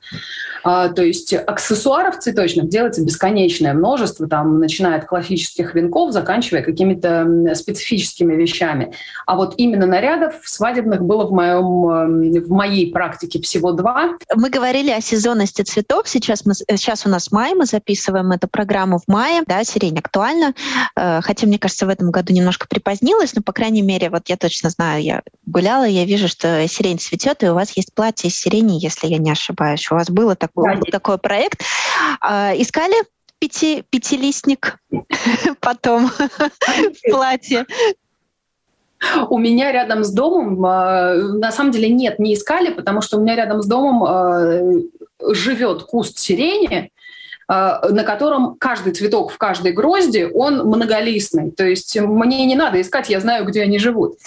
А, 0.64 0.90
то 0.90 1.04
есть 1.04 1.34
аксессуаров 1.34 2.20
цветочных 2.20 2.70
делается 2.70 3.04
бесконечное 3.04 3.74
множество. 3.74 4.28
Там 4.28 4.60
начиная 4.70 5.00
от 5.00 5.06
классических 5.06 5.74
венков, 5.74 6.12
заканчивая 6.12 6.62
какими-то 6.62 7.56
специфическими 7.56 8.36
вещами. 8.36 8.94
А 9.26 9.36
вот 9.36 9.56
именно 9.58 9.88
нарядов 9.88 10.36
свадебных 10.44 11.02
было 11.02 11.26
в, 11.26 11.32
моем, 11.32 12.44
в 12.44 12.50
моей 12.50 12.92
практике 12.92 13.42
всего 13.42 13.72
два. 13.72 14.12
Мы 14.36 14.50
говорили 14.50 14.92
о 14.92 15.02
сезонности 15.02 15.64
цветов. 15.64 16.08
Сейчас, 16.08 16.46
мы, 16.46 16.54
сейчас 16.54 17.06
у 17.06 17.10
нас 17.10 17.32
май, 17.32 17.56
мы 17.56 17.66
записываем 17.66 18.32
эту 18.32 18.48
программу 18.48 19.00
в 19.00 19.08
мае. 19.08 19.42
Да, 19.48 19.64
сирень 19.64 19.98
актуальна. 19.98 20.54
Э, 20.96 21.22
хотя, 21.22 21.48
мне 21.48 21.58
кажется, 21.58 21.88
в 21.88 21.90
этом 21.90 22.12
году 22.12 22.32
немножко 22.34 22.68
припозднилась, 22.70 23.34
но, 23.36 23.42
по 23.42 23.54
крайней 23.54 23.82
мере, 23.82 24.10
вот 24.10 24.30
я 24.30 24.38
точно 24.38 24.70
знаю, 24.70 25.02
я 25.02 25.22
гуляла, 25.46 25.86
я 25.86 26.06
вижу, 26.06 26.28
что 26.28 26.68
сирень 26.68 27.00
цветет, 27.00 27.44
и 27.44 27.50
у 27.50 27.56
вас 27.56 27.76
есть 27.76 27.94
платье 27.96 28.30
из 28.30 28.40
сирени, 28.40 28.80
если 28.80 29.08
я 29.08 29.18
не 29.18 29.32
ошибаюсь. 29.32 29.90
У 29.92 29.96
вас 29.96 30.10
было 30.10 30.36
такой, 30.36 30.76
да, 30.76 30.92
такой 30.92 31.18
проект. 31.18 31.64
А, 32.22 32.54
искали 32.56 32.96
пяти, 33.40 33.84
пятилистник 33.90 34.78
потом 35.60 36.08
в 36.08 37.12
платье. 37.12 37.66
У 39.30 39.38
меня 39.38 39.72
рядом 39.72 40.04
с 40.04 40.12
домом, 40.12 40.66
а, 40.66 41.14
на 41.16 41.52
самом 41.52 41.72
деле 41.72 41.90
нет, 41.90 42.20
не 42.20 42.34
искали, 42.34 42.74
потому 42.74 43.02
что 43.02 43.18
у 43.18 43.22
меня 43.22 43.36
рядом 43.36 43.62
с 43.62 43.68
домом 43.68 44.04
а, 44.04 44.62
живет 45.32 45.84
куст 45.84 46.18
сирени, 46.18 46.92
на 47.50 48.04
котором 48.04 48.56
каждый 48.60 48.94
цветок 48.94 49.32
в 49.32 49.38
каждой 49.38 49.72
грозди, 49.72 50.30
он 50.32 50.60
многолистный. 50.60 51.50
То 51.50 51.66
есть 51.66 52.00
мне 52.00 52.46
не 52.46 52.56
надо 52.56 52.80
искать, 52.80 53.10
я 53.10 53.20
знаю, 53.20 53.46
где 53.46 53.64
они 53.64 53.80
живут. 53.80 54.18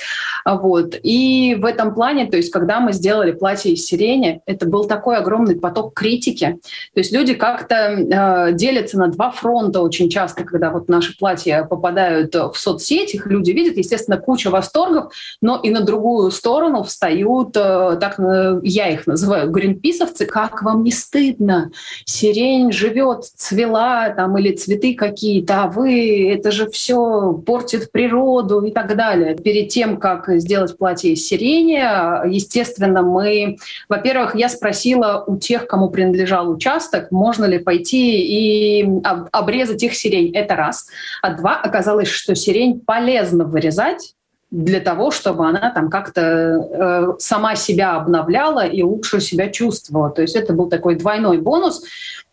Вот. 0.44 0.96
И 1.02 1.56
в 1.60 1.64
этом 1.64 1.94
плане, 1.94 2.26
то 2.26 2.36
есть 2.36 2.50
когда 2.50 2.80
мы 2.80 2.92
сделали 2.92 3.30
платье 3.30 3.72
из 3.72 3.86
сирени, 3.86 4.40
это 4.46 4.66
был 4.66 4.86
такой 4.86 5.16
огромный 5.16 5.54
поток 5.54 5.94
критики. 5.94 6.58
То 6.94 7.00
есть 7.00 7.12
люди 7.12 7.34
как-то 7.34 7.74
э, 7.74 8.52
делятся 8.52 8.98
на 8.98 9.08
два 9.08 9.30
фронта 9.30 9.80
очень 9.80 10.10
часто, 10.10 10.44
когда 10.44 10.70
вот 10.70 10.88
наши 10.88 11.16
платья 11.16 11.64
попадают 11.64 12.34
в 12.34 12.54
соцсети, 12.54 13.16
их 13.16 13.26
люди 13.26 13.52
видят, 13.52 13.76
естественно, 13.76 14.16
куча 14.16 14.50
восторгов, 14.50 15.12
но 15.40 15.60
и 15.62 15.70
на 15.70 15.82
другую 15.82 16.30
сторону 16.30 16.82
встают, 16.82 17.56
э, 17.56 17.98
так 18.00 18.18
э, 18.18 18.60
я 18.62 18.88
их 18.88 19.06
называю, 19.06 19.50
гринписовцы, 19.50 20.26
как 20.26 20.62
вам 20.62 20.82
не 20.82 20.90
стыдно? 20.90 21.70
Сирень 22.04 22.72
живет 22.72 23.11
вот 23.14 23.24
цвела 23.24 24.10
там 24.10 24.36
или 24.38 24.54
цветы 24.54 24.94
какие-то, 24.94 25.64
а 25.64 25.66
вы, 25.68 26.32
это 26.32 26.50
же 26.50 26.68
все 26.70 27.32
портит 27.46 27.92
природу 27.92 28.62
и 28.62 28.70
так 28.70 28.96
далее. 28.96 29.36
Перед 29.36 29.68
тем, 29.68 29.96
как 29.96 30.28
сделать 30.40 30.76
платье 30.76 31.12
из 31.12 31.26
сирени, 31.26 32.28
естественно, 32.32 33.02
мы, 33.02 33.56
во-первых, 33.88 34.34
я 34.34 34.48
спросила 34.48 35.24
у 35.26 35.36
тех, 35.36 35.66
кому 35.66 35.90
принадлежал 35.90 36.50
участок, 36.50 37.10
можно 37.10 37.44
ли 37.44 37.58
пойти 37.58 38.20
и 38.20 39.00
обрезать 39.32 39.82
их 39.82 39.94
сирень. 39.94 40.34
Это 40.34 40.56
раз. 40.56 40.88
А 41.22 41.34
два, 41.34 41.60
оказалось, 41.60 42.08
что 42.08 42.34
сирень 42.34 42.80
полезно 42.80 43.44
вырезать, 43.44 44.14
для 44.52 44.80
того, 44.80 45.10
чтобы 45.10 45.48
она 45.48 45.70
там 45.70 45.88
как-то 45.88 46.20
э, 46.20 47.12
сама 47.18 47.56
себя 47.56 47.96
обновляла 47.96 48.66
и 48.66 48.82
лучше 48.82 49.18
себя 49.20 49.48
чувствовала. 49.48 50.10
То 50.10 50.20
есть 50.20 50.36
это 50.36 50.52
был 50.52 50.68
такой 50.68 50.96
двойной 50.96 51.38
бонус. 51.38 51.82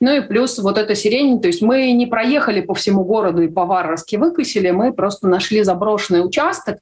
Ну 0.01 0.13
и 0.13 0.19
плюс 0.19 0.59
вот 0.59 0.77
эта 0.77 0.95
сирень, 0.95 1.41
то 1.41 1.47
есть 1.47 1.61
мы 1.61 1.93
не 1.93 2.07
проехали 2.07 2.59
по 2.59 2.73
всему 2.73 3.05
городу 3.05 3.41
и 3.41 3.47
по 3.47 3.65
Варварски 3.65 4.17
выкосили, 4.17 4.69
мы 4.71 4.91
просто 4.91 5.29
нашли 5.29 5.63
заброшенный 5.63 6.25
участок, 6.25 6.79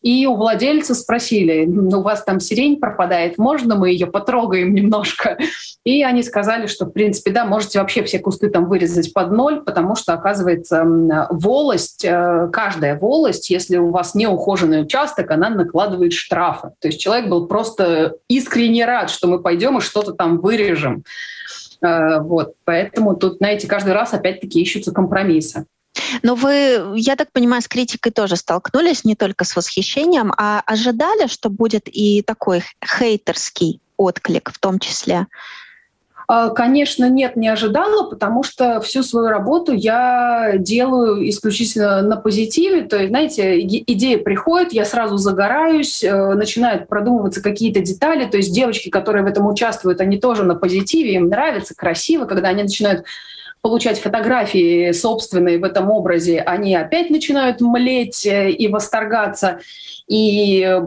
и 0.00 0.26
у 0.26 0.36
владельца 0.36 0.94
спросили, 0.94 1.66
у 1.66 2.02
вас 2.02 2.22
там 2.22 2.40
сирень 2.40 2.78
пропадает, 2.78 3.36
можно 3.36 3.74
мы 3.74 3.90
ее 3.90 4.06
потрогаем 4.06 4.72
немножко? 4.74 5.38
И 5.84 6.02
они 6.02 6.22
сказали, 6.22 6.66
что, 6.66 6.84
в 6.84 6.90
принципе, 6.90 7.30
да, 7.30 7.44
можете 7.44 7.80
вообще 7.80 8.02
все 8.04 8.18
кусты 8.18 8.50
там 8.50 8.66
вырезать 8.66 9.12
под 9.12 9.32
ноль, 9.32 9.62
потому 9.62 9.96
что, 9.96 10.12
оказывается, 10.12 10.84
волость, 11.30 12.04
э, 12.04 12.48
каждая 12.52 12.98
волость, 12.98 13.50
если 13.50 13.78
у 13.78 13.90
вас 13.90 14.14
неухоженный 14.78 14.82
участок, 14.82 15.30
она 15.30 15.50
накладывает 15.50 16.12
штрафы. 16.12 16.70
То 16.80 16.88
есть 16.88 17.00
человек 17.00 17.28
был 17.28 17.46
просто 17.46 18.14
искренне 18.28 18.86
рад, 18.86 19.10
что 19.10 19.28
мы 19.28 19.40
пойдем 19.40 19.78
и 19.78 19.80
что-то 19.80 20.12
там 20.12 20.38
вырежем. 20.38 21.04
Э, 21.80 22.20
вот, 22.20 22.54
поэтому 22.64 23.16
тут, 23.16 23.38
знаете, 23.38 23.66
каждый 23.66 23.92
раз 23.92 24.14
опять-таки 24.14 24.60
ищутся 24.60 24.92
компромиссы. 24.92 25.66
Но 26.22 26.34
вы, 26.34 26.94
я 26.96 27.16
так 27.16 27.32
понимаю, 27.32 27.62
с 27.62 27.68
критикой 27.68 28.12
тоже 28.12 28.36
столкнулись, 28.36 29.04
не 29.04 29.14
только 29.14 29.44
с 29.44 29.56
восхищением, 29.56 30.32
а 30.36 30.62
ожидали, 30.66 31.26
что 31.26 31.50
будет 31.50 31.82
и 31.86 32.22
такой 32.22 32.62
хейтерский 32.84 33.80
отклик 33.96 34.50
в 34.52 34.58
том 34.58 34.78
числе? 34.78 35.26
А, 36.30 36.50
конечно, 36.50 37.08
нет, 37.08 37.36
не 37.36 37.48
ожидала, 37.48 38.08
потому 38.10 38.42
что 38.42 38.82
всю 38.82 39.02
свою 39.02 39.28
работу 39.28 39.72
я 39.72 40.52
делаю 40.58 41.26
исключительно 41.26 42.02
на 42.02 42.16
позитиве. 42.16 42.82
То 42.82 42.98
есть, 42.98 43.08
знаете, 43.08 43.58
идея 43.62 44.18
приходит, 44.18 44.74
я 44.74 44.84
сразу 44.84 45.16
загораюсь, 45.16 46.04
э, 46.04 46.34
начинают 46.34 46.86
продумываться 46.86 47.42
какие-то 47.42 47.80
детали. 47.80 48.26
То 48.26 48.36
есть 48.36 48.54
девочки, 48.54 48.90
которые 48.90 49.24
в 49.24 49.26
этом 49.26 49.46
участвуют, 49.46 50.02
они 50.02 50.18
тоже 50.18 50.44
на 50.44 50.54
позитиве, 50.54 51.14
им 51.14 51.28
нравится, 51.28 51.74
красиво, 51.74 52.26
когда 52.26 52.50
они 52.50 52.64
начинают 52.64 53.06
получать 53.62 53.98
фотографии 53.98 54.92
собственные 54.92 55.58
в 55.58 55.64
этом 55.64 55.90
образе, 55.90 56.40
они 56.40 56.76
опять 56.76 57.08
начинают 57.08 57.62
млеть 57.62 58.26
э, 58.26 58.50
и 58.50 58.68
восторгаться. 58.68 59.60
И 60.06 60.62
э, 60.62 60.82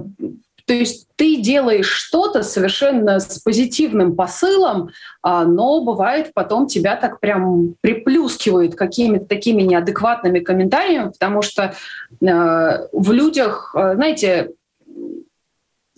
то 0.65 0.73
есть 0.73 1.07
ты 1.15 1.37
делаешь 1.37 1.89
что-то 1.89 2.43
совершенно 2.43 3.19
с 3.19 3.39
позитивным 3.39 4.15
посылом, 4.15 4.89
а, 5.21 5.45
но 5.45 5.83
бывает 5.83 6.31
потом 6.33 6.67
тебя 6.67 6.95
так 6.95 7.19
прям 7.19 7.75
приплюскивают 7.81 8.75
какими-то 8.75 9.25
такими 9.25 9.61
неадекватными 9.61 10.39
комментариями, 10.39 11.09
потому 11.09 11.41
что 11.41 11.73
э, 12.21 12.87
в 12.91 13.11
людях, 13.11 13.71
знаете, 13.73 14.51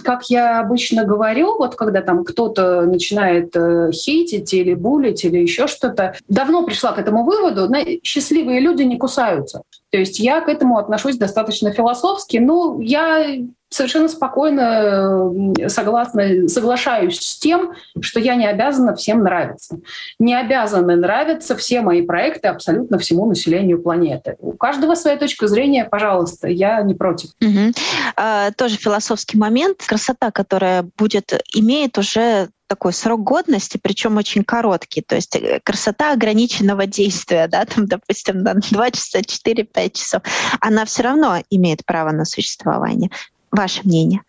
как 0.03 0.29
я 0.29 0.59
обычно 0.59 1.05
говорю, 1.05 1.57
вот 1.57 1.75
когда 1.75 2.01
там 2.01 2.23
кто-то 2.23 2.81
начинает 2.81 3.55
э, 3.55 3.91
хейтить 3.91 4.53
или 4.53 4.73
булить 4.73 5.23
или 5.23 5.37
еще 5.37 5.67
что-то, 5.67 6.15
давно 6.27 6.65
пришла 6.65 6.91
к 6.91 6.99
этому 6.99 7.23
выводу, 7.23 7.71
счастливые 8.03 8.59
люди 8.59 8.83
не 8.83 8.97
кусаются. 8.97 9.63
То 9.93 9.99
есть 9.99 10.17
я 10.17 10.41
к 10.41 10.49
этому 10.49 10.79
отношусь 10.79 11.17
достаточно 11.17 11.71
философски. 11.71 12.37
Ну, 12.37 12.79
я 12.79 13.37
совершенно 13.69 14.07
спокойно 14.07 15.31
согласна, 15.67 16.47
соглашаюсь 16.47 17.19
с 17.19 17.37
тем, 17.37 17.73
что 18.01 18.19
я 18.19 18.33
не 18.33 18.47
обязана 18.47 18.95
всем 18.95 19.21
нравиться. 19.21 19.77
Не 20.17 20.33
обязаны 20.33 20.95
нравиться 20.95 21.55
все 21.55 21.81
мои 21.81 22.01
проекты 22.01 22.47
абсолютно 22.47 22.97
всему 22.97 23.27
населению 23.27 23.83
планеты. 23.83 24.35
У 24.39 24.53
каждого 24.53 24.95
своя 24.95 25.15
точка 25.15 25.47
зрения, 25.47 25.85
пожалуйста, 25.85 26.47
я 26.47 26.81
не 26.81 26.95
против. 26.95 27.29
Угу. 27.39 27.73
А, 28.15 28.49
тоже 28.53 28.77
философский 28.77 29.37
момент. 29.37 29.77
Красота, 29.85 30.31
которая 30.31 30.89
будет, 30.97 31.39
имеет 31.53 31.99
уже 31.99 32.49
такой 32.73 32.91
срок 32.91 33.21
годности, 33.21 33.79
причем 33.81 34.17
очень 34.17 34.43
короткий. 34.43 35.01
То 35.01 35.13
есть 35.13 35.35
э, 35.35 35.59
красота 35.63 36.11
ограниченного 36.11 36.87
действия, 36.87 37.47
да, 37.47 37.65
там, 37.65 37.85
допустим, 37.85 38.39
на 38.39 38.53
2 38.71 38.91
часа, 38.91 39.19
4-5 39.19 39.91
часов, 39.91 40.23
она 40.59 40.85
все 40.85 41.03
равно 41.03 41.37
имеет 41.51 41.85
право 41.85 42.11
на 42.11 42.25
существование. 42.25 43.11
Ваше 43.51 43.81
мнение? 43.83 44.21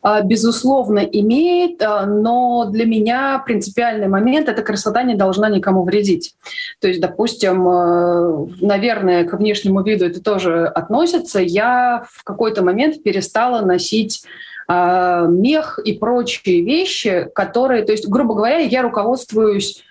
А, 0.00 0.22
безусловно, 0.22 1.00
имеет, 1.00 1.82
а, 1.82 2.06
но 2.06 2.70
для 2.70 2.86
меня 2.86 3.42
принципиальный 3.44 4.08
момент— 4.08 4.48
эта 4.50 4.62
красота 4.62 5.02
не 5.02 5.14
должна 5.14 5.50
никому 5.50 5.84
вредить. 5.84 6.36
То 6.80 6.88
есть, 6.88 7.02
допустим, 7.02 7.68
э, 7.68 8.46
наверное, 8.62 9.24
к 9.24 9.36
внешнему 9.36 9.82
виду 9.82 10.06
это 10.06 10.22
тоже 10.22 10.68
относится. 10.68 11.40
Я 11.40 12.06
в 12.10 12.24
какой-то 12.24 12.64
момент 12.64 13.02
перестала 13.02 13.60
носить 13.60 14.24
а, 14.68 15.26
мех 15.26 15.78
и 15.84 15.92
прочие 15.92 16.62
вещи, 16.62 17.28
которые, 17.34 17.84
то 17.84 17.92
есть, 17.92 18.08
грубо 18.08 18.34
говоря, 18.34 18.58
я 18.58 18.82
руководствуюсь 18.82 19.82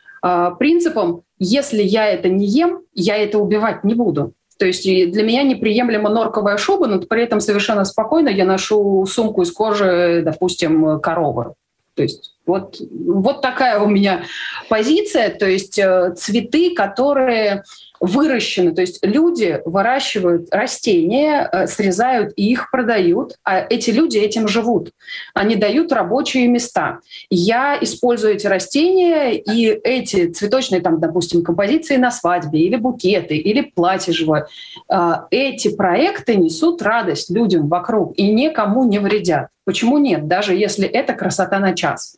принципом, 0.57 1.21
если 1.38 1.83
я 1.83 2.07
это 2.07 2.29
не 2.29 2.47
ем, 2.47 2.81
я 2.93 3.15
это 3.15 3.38
убивать 3.38 3.83
не 3.83 3.93
буду. 3.93 4.33
То 4.57 4.65
есть 4.65 4.83
для 4.83 5.23
меня 5.23 5.43
неприемлема 5.43 6.09
норковая 6.09 6.57
шуба, 6.57 6.88
но 6.88 6.99
при 6.99 7.23
этом 7.23 7.41
совершенно 7.41 7.85
спокойно 7.85 8.29
я 8.29 8.45
ношу 8.45 9.05
сумку 9.05 9.43
из 9.43 9.51
кожи, 9.51 10.23
допустим, 10.25 10.99
коровы. 10.99 11.53
То 11.93 12.03
есть 12.03 12.35
вот, 12.45 12.79
вот 12.91 13.41
такая 13.41 13.79
у 13.79 13.88
меня 13.88 14.23
позиция. 14.69 15.29
То 15.29 15.47
есть 15.47 15.79
э, 15.79 16.13
цветы, 16.15 16.73
которые 16.75 17.63
выращены. 17.99 18.73
То 18.73 18.81
есть 18.81 18.99
люди 19.03 19.62
выращивают 19.65 20.53
растения, 20.53 21.49
э, 21.51 21.67
срезают 21.67 22.34
и 22.36 22.51
их 22.51 22.69
продают, 22.71 23.38
а 23.43 23.60
эти 23.60 23.89
люди 23.89 24.17
этим 24.17 24.47
живут. 24.47 24.91
Они 25.34 25.55
дают 25.55 25.91
рабочие 25.91 26.47
места. 26.47 26.99
Я 27.29 27.77
использую 27.81 28.36
эти 28.36 28.47
растения 28.47 29.34
и 29.34 29.65
эти 29.67 30.27
цветочные, 30.27 30.81
там, 30.81 30.99
допустим, 30.99 31.43
композиции 31.43 31.97
на 31.97 32.12
свадьбе 32.12 32.60
или 32.60 32.75
букеты, 32.75 33.38
или 33.38 33.62
платье 33.62 34.13
живое. 34.13 34.47
А, 34.89 35.27
эти 35.31 35.75
проекты 35.75 36.36
несут 36.36 36.81
радость 36.81 37.29
людям 37.29 37.67
вокруг 37.67 38.13
и 38.17 38.31
никому 38.31 38.84
не 38.86 38.99
вредят. 38.99 39.47
Почему 39.63 39.97
нет, 39.97 40.27
даже 40.27 40.53
если 40.53 40.88
это 40.88 41.13
красота 41.13 41.60
на 41.60 41.73
час? 41.73 42.17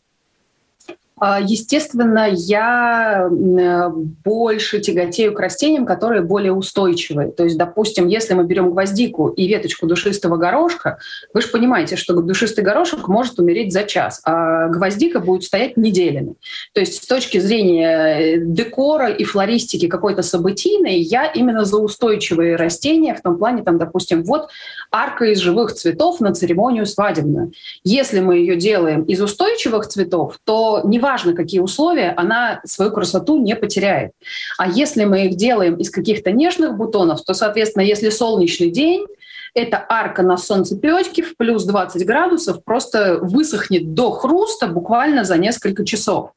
А, 1.20 1.40
естественно, 1.42 2.28
я 2.32 3.28
э, 3.28 3.90
больше 4.24 4.80
тяготею 4.80 5.34
к 5.34 5.40
растениям, 5.40 5.86
которые 5.86 6.22
более 6.22 6.54
устойчивые. 6.54 7.32
То 7.32 7.44
есть, 7.44 7.58
допустим, 7.58 8.08
если 8.08 8.36
мы 8.36 8.44
берем 8.44 8.70
гвоздику 8.70 9.30
и 9.30 9.48
веточку 9.48 9.88
душистого 9.88 10.38
горошка, 10.38 11.00
вы 11.34 11.42
же 11.42 11.48
понимаете, 11.48 11.96
что 11.96 12.14
душистый 12.22 12.64
горошек 12.64 13.08
может 13.08 13.40
умереть 13.40 13.74
за 13.74 13.84
час, 13.84 14.22
а 14.26 14.68
гвоздика 14.68 15.20
будет 15.20 15.44
стоять 15.44 15.76
неделями. 15.76 16.36
То 16.74 16.82
есть 16.82 17.04
с 17.04 17.08
точки 17.08 17.40
зрения 17.40 18.38
декора 18.38 19.10
и 19.10 19.24
флористики 19.24 19.88
какой-то 19.88 20.22
событийной, 20.22 21.00
я 21.00 21.26
именно 21.26 21.66
за 21.66 21.78
устойчивые 21.78 22.58
растения, 22.58 23.16
в 23.16 23.22
том 23.22 23.40
плане, 23.40 23.64
там, 23.64 23.80
допустим, 23.80 24.24
вот 24.24 24.50
арка 24.92 25.26
из 25.26 25.40
живых 25.40 25.74
цветов 25.74 26.20
на 26.20 26.34
церемонию 26.34 26.86
свадебную. 26.86 27.54
Если 27.84 28.20
мы 28.20 28.38
ее 28.38 28.56
делаем 28.56 29.02
из 29.04 29.20
устойчивых 29.20 29.88
цветов, 29.88 30.40
то 30.44 30.82
не 30.84 31.00
неважно, 31.08 31.34
какие 31.34 31.62
условия, 31.62 32.14
она 32.18 32.60
свою 32.66 32.92
красоту 32.92 33.40
не 33.40 33.56
потеряет. 33.56 34.12
А 34.58 34.68
если 34.68 35.06
мы 35.06 35.28
их 35.28 35.38
делаем 35.38 35.76
из 35.76 35.90
каких-то 35.90 36.32
нежных 36.32 36.76
бутонов, 36.76 37.24
то, 37.24 37.34
соответственно, 37.34 37.84
если 37.84 38.10
солнечный 38.10 38.72
день, 38.72 39.06
эта 39.54 39.84
арка 39.88 40.22
на 40.22 40.38
солнцепечке 40.38 41.24
в 41.24 41.38
плюс 41.38 41.64
20 41.64 42.06
градусов 42.06 42.64
просто 42.64 43.20
высохнет 43.22 43.94
до 43.94 44.12
хруста 44.12 44.68
буквально 44.68 45.24
за 45.24 45.38
несколько 45.38 45.86
часов. 45.86 46.32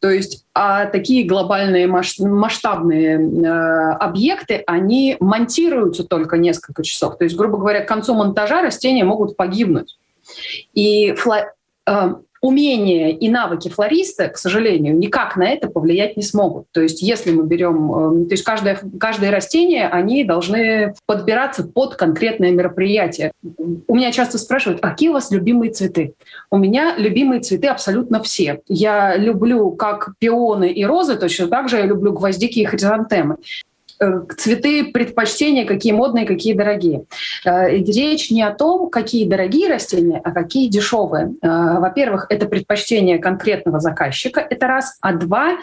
То 0.00 0.10
есть 0.10 0.44
а 0.54 0.86
такие 0.86 1.24
глобальные 1.24 1.86
масштабные 1.86 3.18
э, 3.18 3.92
объекты, 4.00 4.62
они 4.66 5.16
монтируются 5.20 6.04
только 6.04 6.36
несколько 6.36 6.82
часов. 6.82 7.16
То 7.18 7.24
есть, 7.24 7.36
грубо 7.36 7.58
говоря, 7.58 7.80
к 7.80 7.88
концу 7.88 8.14
монтажа 8.14 8.62
растения 8.62 9.04
могут 9.04 9.36
погибнуть. 9.36 9.96
И 10.74 11.12
фло, 11.12 11.46
э, 11.86 12.14
умения 12.44 13.08
и 13.08 13.30
навыки 13.30 13.70
флориста, 13.70 14.28
к 14.28 14.36
сожалению, 14.36 14.94
никак 14.98 15.34
на 15.36 15.48
это 15.48 15.70
повлиять 15.70 16.18
не 16.18 16.22
смогут. 16.22 16.66
То 16.72 16.82
есть 16.82 17.00
если 17.00 17.32
мы 17.32 17.46
берем, 17.46 18.24
э, 18.24 18.26
то 18.26 18.32
есть 18.32 18.44
каждое, 18.44 18.78
каждое 19.00 19.30
растение, 19.30 19.88
они 19.88 20.24
должны 20.24 20.92
подбираться 21.06 21.64
под 21.64 21.96
конкретное 21.96 22.50
мероприятие. 22.50 23.32
У 23.88 23.96
меня 23.96 24.12
часто 24.12 24.36
спрашивают, 24.36 24.80
а 24.82 24.90
какие 24.90 25.08
у 25.08 25.14
вас 25.14 25.30
любимые 25.30 25.72
цветы? 25.72 26.12
У 26.50 26.58
меня 26.58 26.96
любимые 26.98 27.40
цветы 27.40 27.68
абсолютно 27.68 28.22
все. 28.22 28.60
Я 28.68 29.16
люблю 29.16 29.70
как 29.70 30.12
пионы 30.18 30.70
и 30.70 30.84
розы, 30.84 31.16
точно 31.16 31.48
так 31.48 31.70
же 31.70 31.78
я 31.78 31.86
люблю 31.86 32.12
гвоздики 32.12 32.58
и 32.58 32.66
хризантемы. 32.66 33.38
Э, 34.00 34.22
цветы 34.36 34.84
предпочтения, 34.92 35.64
какие 35.64 35.92
модные, 35.92 36.26
какие 36.26 36.54
дорогие. 36.54 37.04
Э, 37.44 37.68
речь 37.70 38.30
не 38.30 38.42
о 38.42 38.52
том, 38.52 38.90
какие 38.90 39.28
дорогие 39.28 39.68
растения, 39.68 40.20
а 40.24 40.32
какие 40.32 40.68
дешевые. 40.68 41.34
Э, 41.42 41.78
во-первых, 41.78 42.26
это 42.28 42.46
предпочтение 42.46 43.18
конкретного 43.18 43.80
заказчика, 43.80 44.40
это 44.40 44.66
раз. 44.66 44.98
А 45.00 45.12
два, 45.12 45.58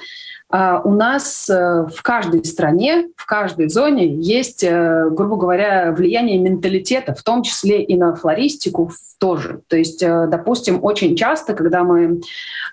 у 0.51 0.91
нас 0.91 1.47
в 1.47 2.01
каждой 2.01 2.43
стране, 2.45 3.07
в 3.15 3.25
каждой 3.25 3.69
зоне 3.69 4.07
есть, 4.07 4.63
грубо 4.63 5.37
говоря, 5.37 5.91
влияние 5.91 6.37
менталитета, 6.37 7.13
в 7.15 7.23
том 7.23 7.43
числе 7.43 7.83
и 7.83 7.97
на 7.97 8.15
флористику, 8.15 8.91
тоже. 9.21 9.61
То 9.67 9.77
есть, 9.77 10.01
э, 10.01 10.25
допустим, 10.27 10.83
очень 10.83 11.15
часто, 11.15 11.53
когда 11.53 11.83
мы 11.83 12.21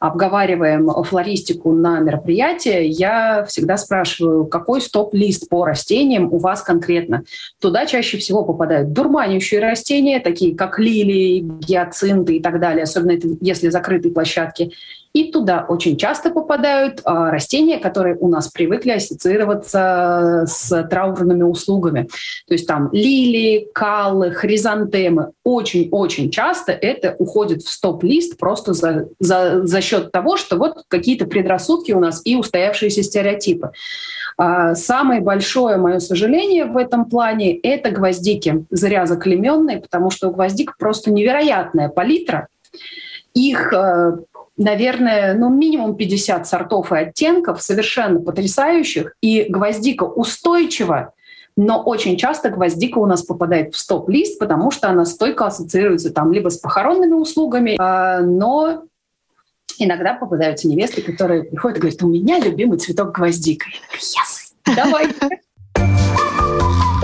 обговариваем 0.01 0.89
флористику 1.05 1.73
на 1.73 2.01
мероприятии, 2.01 2.85
я 2.85 3.45
всегда 3.47 3.77
спрашиваю, 3.77 4.47
какой 4.47 4.81
стоп-лист 4.81 5.51
по 5.51 5.67
растениям 5.67 6.33
у 6.33 6.39
вас 6.39 6.63
конкретно. 6.63 7.25
Туда 7.61 7.85
чаще 7.85 8.17
всего 8.17 8.45
попадают 8.45 8.95
дурманящие 8.95 9.61
растения, 9.61 10.21
такие 10.21 10.57
как 10.57 10.79
лилии, 10.79 11.41
гиацинты 11.41 12.37
и 12.37 12.41
так 12.41 12.61
далее, 12.61 12.85
особенно 12.85 13.13
это, 13.13 13.29
если 13.43 13.69
закрытые 13.69 14.15
площадки. 14.15 14.73
И 15.19 15.33
туда 15.33 15.67
очень 15.69 15.97
часто 15.97 16.31
попадают 16.31 17.01
а, 17.03 17.33
растения, 17.33 17.79
которые 17.79 18.17
у 18.21 18.29
нас 18.29 18.47
привыкли 18.47 18.93
ассоциироваться 18.93 20.45
с 20.47 20.85
траурными 20.85 21.43
услугами. 21.43 22.09
То 22.47 22.55
есть 22.55 22.69
там 22.69 22.89
лилии, 22.93 23.67
каллы, 23.75 24.31
хризантемы. 24.31 25.33
Очень-очень 25.43 26.31
часто 26.31 26.71
это 26.71 27.17
уходит 27.19 27.63
в 27.63 27.69
стоп-лист 27.69 28.39
просто 28.39 28.75
за, 28.75 29.09
за, 29.19 29.67
за 29.67 29.81
счет 29.81 30.13
того, 30.13 30.37
что 30.37 30.57
вот 30.57 30.85
какие-то 30.87 31.27
предрассудки 31.27 31.91
у 31.91 31.99
нас 31.99 32.23
и 32.25 32.37
устоявшиеся 32.37 33.03
стереотипы. 33.03 33.73
А, 34.37 34.77
самое 34.77 35.21
большое 35.21 35.79
мое 35.79 35.99
сожаление 35.99 36.65
в 36.65 36.77
этом 36.77 37.07
плане— 37.07 37.59
это 37.65 37.91
гвоздики, 37.91 38.67
зря 38.71 39.05
заклеменные, 39.05 39.81
потому 39.81 40.13
что 40.13 40.29
у 40.29 40.31
гвоздик 40.31 40.77
просто 40.79 41.11
невероятная 41.11 41.89
палитра. 41.89 42.47
Их 43.35 43.73
э, 43.73 44.19
наверное, 44.59 45.35
ну, 45.35 45.49
минимум 45.49 45.97
50 45.97 46.47
сортов 46.47 46.93
и 46.93 46.97
оттенков, 46.97 47.63
совершенно 47.63 48.21
потрясающих. 48.21 49.15
И 49.23 49.47
гвоздика 49.49 50.03
устойчива, 50.03 51.15
но 51.57 51.83
очень 51.83 52.17
часто 52.17 52.51
гвоздика 52.51 52.99
у 52.99 53.07
нас 53.07 53.23
попадает 53.23 53.75
в 53.75 53.79
стоп-лист, 53.79 54.39
потому 54.39 54.71
что 54.71 54.91
она 54.91 55.05
стойко 55.05 55.47
ассоциируется 55.47 56.11
там 56.11 56.33
либо 56.33 56.51
с 56.51 56.59
похоронными 56.59 57.15
услугами, 57.15 57.79
э, 57.81 58.23
но 58.23 58.85
иногда 59.79 60.15
попадаются 60.15 60.69
невесты, 60.69 61.03
которые 61.03 61.45
приходят 61.45 61.79
и 61.79 61.81
говорят, 61.81 62.03
у 62.03 62.09
меня 62.09 62.39
любимый 62.39 62.79
цветок 62.79 63.13
гвоздика. 63.13 63.67
Я 63.69 63.81
такая, 63.81 64.01
yes, 64.01 64.53
давай. 64.77 65.09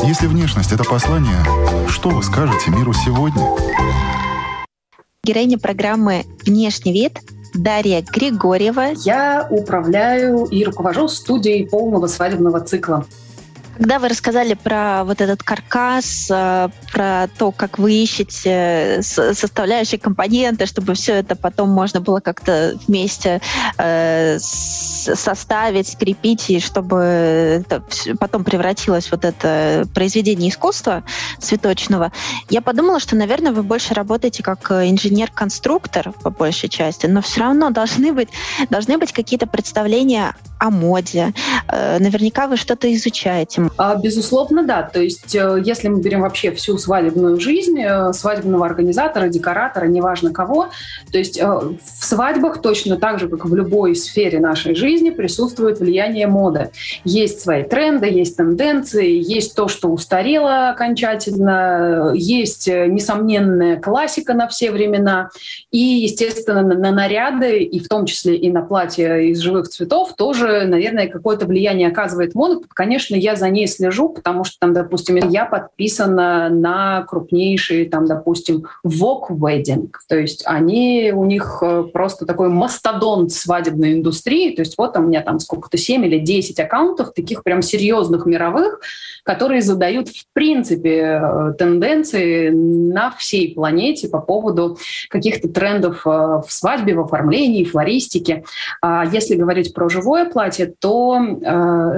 Если 0.06 0.26
внешность— 0.26 0.72
это 0.72 0.84
послание, 0.84 1.42
что 1.88 2.10
вы 2.10 2.22
скажете 2.22 2.70
миру 2.70 2.92
сегодня? 2.92 3.42
Героиня 5.24 5.58
программы 5.58 6.24
«Внешний 6.44 6.92
вид» 6.92 7.18
Дарья 7.54 8.02
Григорьева. 8.02 8.92
Я 9.04 9.46
управляю 9.50 10.44
и 10.44 10.64
руковожу 10.64 11.08
студией 11.08 11.66
полного 11.66 12.06
свадебного 12.06 12.60
цикла. 12.60 13.06
Когда 13.76 13.98
вы 13.98 14.08
рассказали 14.08 14.54
про 14.54 15.04
вот 15.04 15.20
этот 15.20 15.42
каркас, 15.42 16.28
э, 16.30 16.68
про 16.92 17.28
то, 17.38 17.50
как 17.50 17.78
вы 17.78 17.92
ищете 17.92 19.00
составляющие 19.02 19.98
компоненты, 19.98 20.66
чтобы 20.66 20.94
все 20.94 21.14
это 21.14 21.34
потом 21.34 21.70
можно 21.70 22.00
было 22.00 22.20
как-то 22.20 22.78
вместе 22.86 23.40
э, 23.78 24.38
составить, 24.38 25.88
скрепить, 25.88 26.50
и 26.50 26.60
чтобы 26.60 26.96
это 26.98 27.82
потом 28.20 28.44
превратилось 28.44 29.10
вот 29.10 29.24
это 29.24 29.86
произведение 29.92 30.50
искусства 30.50 31.02
цветочного, 31.40 32.12
я 32.50 32.62
подумала, 32.62 33.00
что, 33.00 33.16
наверное, 33.16 33.52
вы 33.52 33.62
больше 33.62 33.94
работаете 33.94 34.42
как 34.42 34.70
инженер-конструктор 34.70 36.12
по 36.22 36.30
большей 36.30 36.68
части, 36.68 37.06
но 37.06 37.22
все 37.22 37.40
равно 37.40 37.70
должны 37.70 38.12
быть, 38.12 38.28
должны 38.70 38.98
быть 38.98 39.12
какие-то 39.12 39.46
представления 39.46 40.34
о 40.58 40.70
моде. 40.70 41.34
Э, 41.68 41.98
наверняка 41.98 42.46
вы 42.46 42.56
что-то 42.56 42.92
изучаете. 42.94 43.63
А, 43.76 43.96
безусловно, 43.96 44.64
да. 44.64 44.82
То 44.82 45.02
есть, 45.02 45.34
э, 45.34 45.62
если 45.64 45.88
мы 45.88 46.00
берем 46.00 46.22
вообще 46.22 46.50
всю 46.52 46.78
свадебную 46.78 47.40
жизнь, 47.40 47.80
э, 47.80 48.12
свадебного 48.12 48.66
организатора, 48.66 49.28
декоратора, 49.28 49.86
неважно 49.86 50.32
кого, 50.32 50.68
то 51.10 51.18
есть 51.18 51.40
в 51.40 52.04
свадьбах 52.04 52.60
точно 52.62 52.96
так 52.96 53.18
же, 53.18 53.28
как 53.28 53.44
в 53.44 53.54
любой 53.54 53.94
сфере 53.94 54.40
нашей 54.40 54.74
жизни, 54.74 55.10
присутствует 55.10 55.78
влияние 55.78 56.26
моды. 56.26 56.70
Есть 57.04 57.40
свои 57.40 57.62
тренды, 57.62 58.06
есть 58.06 58.36
тенденции, 58.36 59.20
есть 59.20 59.54
то, 59.54 59.68
что 59.68 59.88
устарело 59.88 60.70
окончательно, 60.70 62.12
есть 62.14 62.66
несомненная 62.68 63.80
классика 63.80 64.34
на 64.34 64.48
все 64.48 64.70
времена, 64.70 65.30
и, 65.70 65.78
естественно, 65.78 66.62
на 66.62 66.90
наряды, 66.90 67.62
и 67.62 67.78
в 67.80 67.88
том 67.88 68.06
числе 68.06 68.36
и 68.36 68.50
на 68.50 68.62
платья 68.62 69.16
из 69.18 69.38
живых 69.40 69.68
цветов, 69.68 70.14
тоже, 70.16 70.64
наверное, 70.66 71.08
какое-то 71.08 71.46
влияние 71.46 71.88
оказывает 71.88 72.34
мода. 72.34 72.60
Конечно, 72.74 73.14
я 73.14 73.36
за 73.36 73.50
ней 73.54 73.66
слежу, 73.66 74.10
потому 74.10 74.44
что 74.44 74.58
там, 74.58 74.74
допустим, 74.74 75.16
я 75.16 75.46
подписана 75.46 76.48
на 76.50 77.02
крупнейшие, 77.02 77.88
там, 77.88 78.06
допустим, 78.06 78.64
Vogue 78.86 79.30
Wedding. 79.30 79.90
То 80.08 80.18
есть 80.18 80.42
они, 80.46 81.12
у 81.14 81.24
них 81.24 81.58
э, 81.62 81.84
просто 81.92 82.26
такой 82.26 82.48
мастодонт 82.48 83.32
свадебной 83.32 83.94
индустрии. 83.94 84.54
То 84.54 84.62
есть 84.62 84.74
вот 84.76 84.96
у 84.96 85.00
меня 85.00 85.22
там 85.22 85.38
сколько-то 85.38 85.78
7 85.78 86.04
или 86.04 86.18
10 86.18 86.58
аккаунтов, 86.60 87.14
таких 87.14 87.42
прям 87.42 87.62
серьезных 87.62 88.26
мировых, 88.26 88.80
которые 89.22 89.62
задают 89.62 90.08
в 90.08 90.26
принципе 90.32 91.20
э, 91.22 91.54
тенденции 91.58 92.50
на 92.50 93.10
всей 93.12 93.54
планете 93.54 94.08
по 94.08 94.20
поводу 94.20 94.76
каких-то 95.08 95.48
трендов 95.48 96.06
э, 96.06 96.10
в 96.10 96.46
свадьбе, 96.48 96.94
в 96.94 97.00
оформлении, 97.00 97.64
флористике. 97.64 98.44
А 98.82 99.04
если 99.10 99.36
говорить 99.36 99.72
про 99.72 99.88
живое 99.88 100.26
платье, 100.26 100.72
то 100.78 101.18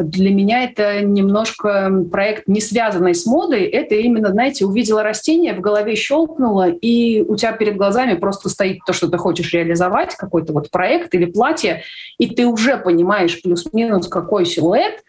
для 0.02 0.30
меня 0.30 0.64
это 0.64 1.00
немножко 1.02 1.45
проект, 1.56 2.48
не 2.48 2.60
связанный 2.60 3.14
с 3.14 3.26
модой, 3.26 3.64
это 3.64 3.94
именно, 3.94 4.30
знаете, 4.30 4.64
увидела 4.64 5.02
растение, 5.02 5.54
в 5.54 5.60
голове 5.60 5.94
щелкнуло, 5.96 6.68
и 6.68 7.22
у 7.22 7.36
тебя 7.36 7.52
перед 7.52 7.76
глазами 7.76 8.14
просто 8.14 8.48
стоит 8.48 8.78
то, 8.86 8.92
что 8.92 9.08
ты 9.08 9.18
хочешь 9.18 9.52
реализовать, 9.52 10.14
какой-то 10.16 10.52
вот 10.52 10.70
проект 10.70 11.14
или 11.14 11.26
платье, 11.26 11.82
и 12.18 12.28
ты 12.28 12.46
уже 12.46 12.76
понимаешь 12.76 13.40
плюс-минус, 13.42 14.08
какой 14.08 14.46
силуэт, 14.46 15.02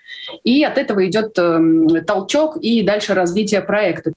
и 0.43 0.63
от 0.63 0.77
этого 0.77 1.05
идет 1.07 1.37
э, 1.37 2.01
толчок 2.05 2.57
и 2.57 2.83
дальше 2.83 3.13
развитие 3.13 3.61
проекта. 3.61 4.13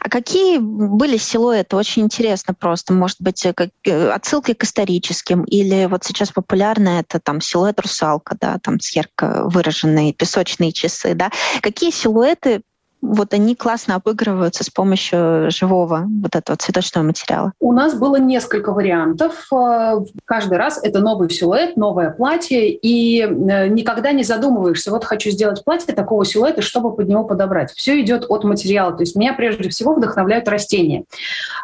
А 0.00 0.08
какие 0.08 0.58
были 0.58 1.16
силуэты? 1.16 1.76
Очень 1.76 2.02
интересно 2.02 2.54
просто. 2.54 2.92
Может 2.92 3.16
быть, 3.20 3.44
э, 3.44 3.52
как, 3.52 3.70
э, 3.84 4.10
отсылки 4.10 4.54
к 4.54 4.64
историческим 4.64 5.44
или 5.44 5.86
вот 5.86 6.04
сейчас 6.04 6.30
популярно 6.30 7.00
это 7.00 7.18
там 7.20 7.40
силуэт 7.40 7.80
русалка, 7.80 8.36
да, 8.40 8.58
там 8.62 8.80
с 8.80 8.94
ярко 8.94 9.48
выраженные 9.48 10.12
песочные 10.12 10.72
часы, 10.72 11.14
да. 11.14 11.30
Какие 11.62 11.90
силуэты 11.90 12.62
вот 13.00 13.32
они 13.32 13.54
классно 13.54 13.94
обыгрываются 13.94 14.64
с 14.64 14.70
помощью 14.70 15.50
живого 15.50 16.06
вот 16.22 16.34
этого 16.34 16.56
цветочного 16.56 17.04
материала? 17.04 17.52
У 17.60 17.72
нас 17.72 17.94
было 17.94 18.16
несколько 18.16 18.72
вариантов. 18.72 19.48
Э, 19.52 20.00
каждый 20.24 20.58
раз 20.58 20.80
это 20.82 21.00
новый 21.00 21.30
силуэт, 21.30 21.76
новое 21.76 22.10
платье, 22.10 22.70
и 22.70 23.22
э, 23.22 23.68
никогда 23.68 24.12
не 24.12 24.24
задумываешься, 24.24 24.90
вот 24.90 25.04
хочу 25.04 25.30
сделать 25.30 25.64
платье 25.64 25.94
такого 25.94 26.24
силуэта, 26.24 26.62
чтобы 26.62 26.94
под 26.94 27.08
него 27.08 27.24
подобрать. 27.24 27.72
Все 27.72 28.00
идет 28.00 28.26
от 28.28 28.44
материала. 28.44 28.92
То 28.92 29.02
есть 29.02 29.14
меня 29.14 29.32
прежде 29.32 29.68
всего 29.68 29.94
вдохновляют 29.94 30.48
растения. 30.48 31.04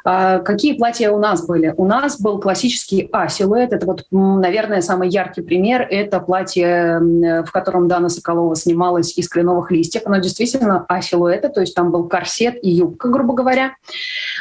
А, 0.04 0.38
какие 0.38 0.74
платья 0.74 1.10
у 1.10 1.18
нас 1.18 1.46
были? 1.46 1.74
У 1.76 1.84
нас 1.84 2.20
был 2.20 2.38
классический 2.38 3.08
А-силуэт. 3.12 3.72
Это 3.72 3.86
вот, 3.86 4.06
наверное, 4.10 4.80
самый 4.82 5.08
яркий 5.08 5.42
пример. 5.42 5.86
Это 5.90 6.20
платье, 6.20 7.00
в 7.44 7.50
котором 7.50 7.88
Дана 7.88 8.08
Соколова 8.08 8.54
снималась 8.54 9.16
из 9.16 9.28
кленовых 9.28 9.70
листьев. 9.70 10.02
Оно 10.04 10.18
действительно 10.18 10.84
А-силуэт 10.88 11.23
силуэта, 11.24 11.48
то 11.48 11.60
есть 11.60 11.74
там 11.74 11.90
был 11.90 12.08
корсет 12.08 12.56
и 12.62 12.70
юбка, 12.70 13.08
грубо 13.08 13.34
говоря. 13.34 13.76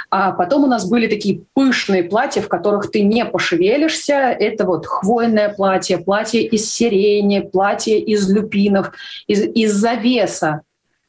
А 0.09 0.31
потом 0.31 0.63
у 0.63 0.67
нас 0.67 0.87
были 0.89 1.07
такие 1.07 1.41
пышные 1.53 2.03
платья, 2.03 2.41
в 2.41 2.47
которых 2.47 2.91
ты 2.91 3.01
не 3.01 3.25
пошевелишься. 3.25 4.13
Это 4.13 4.65
вот 4.65 4.85
хвойное 4.85 5.49
платье, 5.49 5.97
платье 5.97 6.43
из 6.43 6.71
сирени, 6.71 7.39
платье 7.39 7.99
из 7.99 8.29
люпинов, 8.29 8.91
из, 9.27 9.41
из 9.41 9.73
завеса 9.73 10.61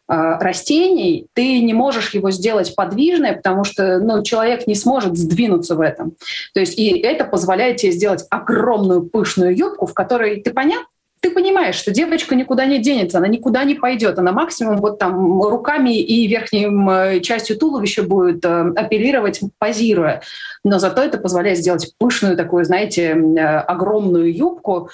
а, 0.06 0.38
растений, 0.38 1.26
ты 1.32 1.60
не 1.60 1.72
можешь 1.72 2.12
его 2.14 2.30
сделать 2.30 2.74
подвижное, 2.74 3.34
потому 3.34 3.64
что 3.64 3.98
ну, 3.98 4.22
человек 4.22 4.66
не 4.66 4.74
сможет 4.74 5.16
сдвинуться 5.16 5.76
в 5.76 5.80
этом. 5.80 6.14
То 6.52 6.60
есть 6.60 6.78
и 6.78 6.98
это 6.98 7.24
позволяет 7.24 7.78
тебе 7.78 7.92
сделать 7.92 8.26
огромную 8.30 9.02
пышную 9.02 9.56
юбку, 9.56 9.86
в 9.86 9.94
которой 9.94 10.42
ты 10.42 10.52
понятно, 10.52 10.88
ты 11.24 11.30
понимаешь, 11.30 11.76
что 11.76 11.90
девочка 11.90 12.34
никуда 12.34 12.66
не 12.66 12.78
денется, 12.78 13.16
она 13.16 13.28
никуда 13.28 13.64
не 13.64 13.74
пойдет, 13.74 14.18
она 14.18 14.30
максимум 14.30 14.76
вот 14.76 14.98
там 14.98 15.40
руками 15.40 15.98
и 15.98 16.26
верхней 16.26 16.66
э, 16.66 17.20
частью 17.20 17.56
туловища 17.56 18.02
будет 18.02 18.44
э, 18.44 18.72
апеллировать, 18.76 19.40
позируя. 19.58 20.20
Но 20.64 20.78
зато 20.78 21.00
это 21.00 21.16
позволяет 21.16 21.56
сделать 21.56 21.94
пышную 21.96 22.36
такую, 22.36 22.66
знаете, 22.66 23.14
э, 23.14 23.40
огромную 23.40 24.36
юбку. 24.36 24.90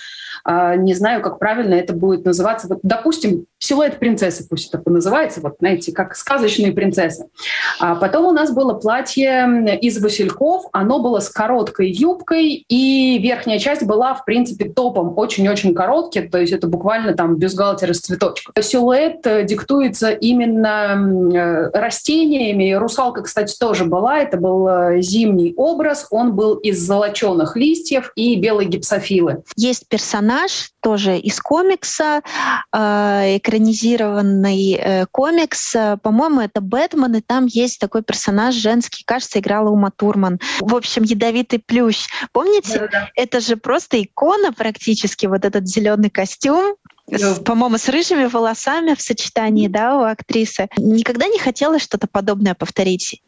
Э, 0.47 0.77
не 0.77 0.95
знаю, 0.95 1.21
как 1.21 1.41
правильно 1.41 1.75
это 1.75 1.95
будет 1.95 2.25
называться. 2.25 2.69
Вот, 2.69 2.79
допустим, 2.85 3.47
силуэт 3.59 3.99
принцессы, 3.99 4.47
пусть 4.49 4.73
это 4.73 4.89
называется, 4.89 5.41
вот, 5.41 5.57
знаете, 5.59 5.91
как 5.91 6.15
сказочные 6.15 6.71
принцессы. 6.71 7.27
А 7.81 7.97
потом 7.97 8.27
у 8.27 8.31
нас 8.31 8.53
было 8.53 8.75
платье 8.75 9.79
из 9.83 10.01
васильков, 10.01 10.67
оно 10.71 11.01
было 11.01 11.19
с 11.19 11.29
короткой 11.29 11.91
юбкой, 11.91 12.65
и 12.69 13.19
верхняя 13.19 13.59
часть 13.59 13.83
была, 13.83 14.15
в 14.15 14.25
принципе, 14.25 14.69
топом, 14.69 15.19
очень-очень 15.19 15.75
короткий, 15.75 16.20
то 16.29 16.39
есть 16.39 16.53
это 16.53 16.67
буквально 16.67 17.15
там 17.15 17.37
бюстгальтер 17.37 17.91
из 17.91 18.01
цветочков. 18.01 18.55
Силуэт 18.61 19.27
э, 19.27 19.45
диктуется 19.45 20.11
именно 20.11 21.33
э, 21.35 21.71
растениями. 21.73 22.73
Русалка, 22.73 23.23
кстати, 23.23 23.57
тоже 23.59 23.85
была. 23.85 24.19
Это 24.19 24.37
был 24.37 24.69
э, 24.69 25.01
зимний 25.01 25.55
образ. 25.57 26.07
Он 26.11 26.35
был 26.35 26.57
из 26.57 26.79
золоченых 26.81 27.57
листьев 27.57 28.13
и 28.17 28.37
белой 28.37 28.67
гипсофилы. 28.67 29.43
Есть 29.57 29.89
персонаж 29.89 30.73
тоже 30.81 31.19
из 31.19 31.41
комикса, 31.41 32.23
экранизированный 32.73 35.07
комикс. 35.11 35.77
По-моему, 36.03 36.41
это 36.41 36.61
Бэтмен, 36.61 37.15
и 37.17 37.21
там 37.21 37.47
есть 37.47 37.79
такой 37.79 38.03
персонаж 38.03 38.55
женский, 38.55 39.05
кажется, 39.05 39.39
играла 39.39 39.71
Ума 39.71 39.91
Турман. 39.95 40.41
В 40.61 40.75
общем, 40.75 41.03
ядовитый 41.03 41.59
плющ. 41.59 42.07
Помните? 42.33 42.81
Да-да-да. 42.81 43.11
Это 43.15 43.41
же 43.41 43.57
просто 43.57 44.03
икона 44.03 44.53
практически, 44.53 45.27
вот 45.27 45.45
этот 45.45 45.69
зеленый 45.69 46.10
костюм, 46.11 46.77
с, 47.11 47.41
по-моему, 47.41 47.79
с 47.79 47.89
рыжими 47.89 48.27
волосами 48.27 48.95
в 48.95 49.01
сочетании, 49.01 49.69
да, 49.69 49.97
у 49.97 50.03
актрисы. 50.03 50.69
Никогда 50.77 51.27
не 51.27 51.39
хотела 51.39 51.79
что-то 51.79 52.07
подобное 52.07 52.55
повторить? 52.55 53.23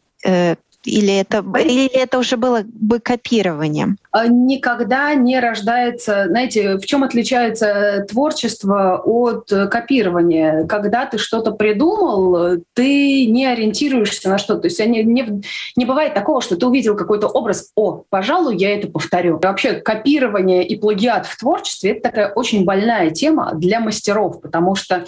Э, 0.85 0.89
или 0.89 1.17
это, 1.17 1.43
или 1.59 1.87
это 1.87 2.19
уже 2.19 2.37
было 2.37 2.61
бы 2.65 2.99
копированием? 2.99 3.97
А, 4.11 4.27
никогда 4.27 5.13
не 5.13 5.39
рождается... 5.39 6.25
Знаете, 6.27 6.77
в 6.77 6.85
чем 6.85 7.03
отличается 7.03 8.05
творчество 8.09 9.01
от 9.03 9.49
копирования? 9.49 10.65
Когда 10.67 11.05
ты 11.05 11.17
что-то 11.17 11.51
придумал, 11.51 12.57
ты 12.73 13.25
не 13.27 13.45
ориентируешься 13.45 14.29
на 14.29 14.37
что. 14.37 14.57
То 14.57 14.67
есть 14.67 14.79
не, 14.79 15.03
не, 15.03 15.41
не 15.75 15.85
бывает 15.85 16.13
такого, 16.13 16.41
что 16.41 16.55
ты 16.55 16.65
увидел 16.65 16.95
какой-то 16.95 17.27
образ, 17.27 17.71
о, 17.75 18.03
пожалуй, 18.09 18.57
я 18.57 18.75
это 18.75 18.87
повторю. 18.87 19.39
Вообще 19.41 19.73
копирование 19.73 20.65
и 20.65 20.77
плагиат 20.77 21.25
в 21.25 21.37
творчестве— 21.37 21.91
это 21.91 22.09
такая 22.09 22.33
очень 22.33 22.65
больная 22.65 23.09
тема 23.09 23.53
для 23.55 23.79
мастеров, 23.79 24.41
потому 24.41 24.75
что 24.75 25.05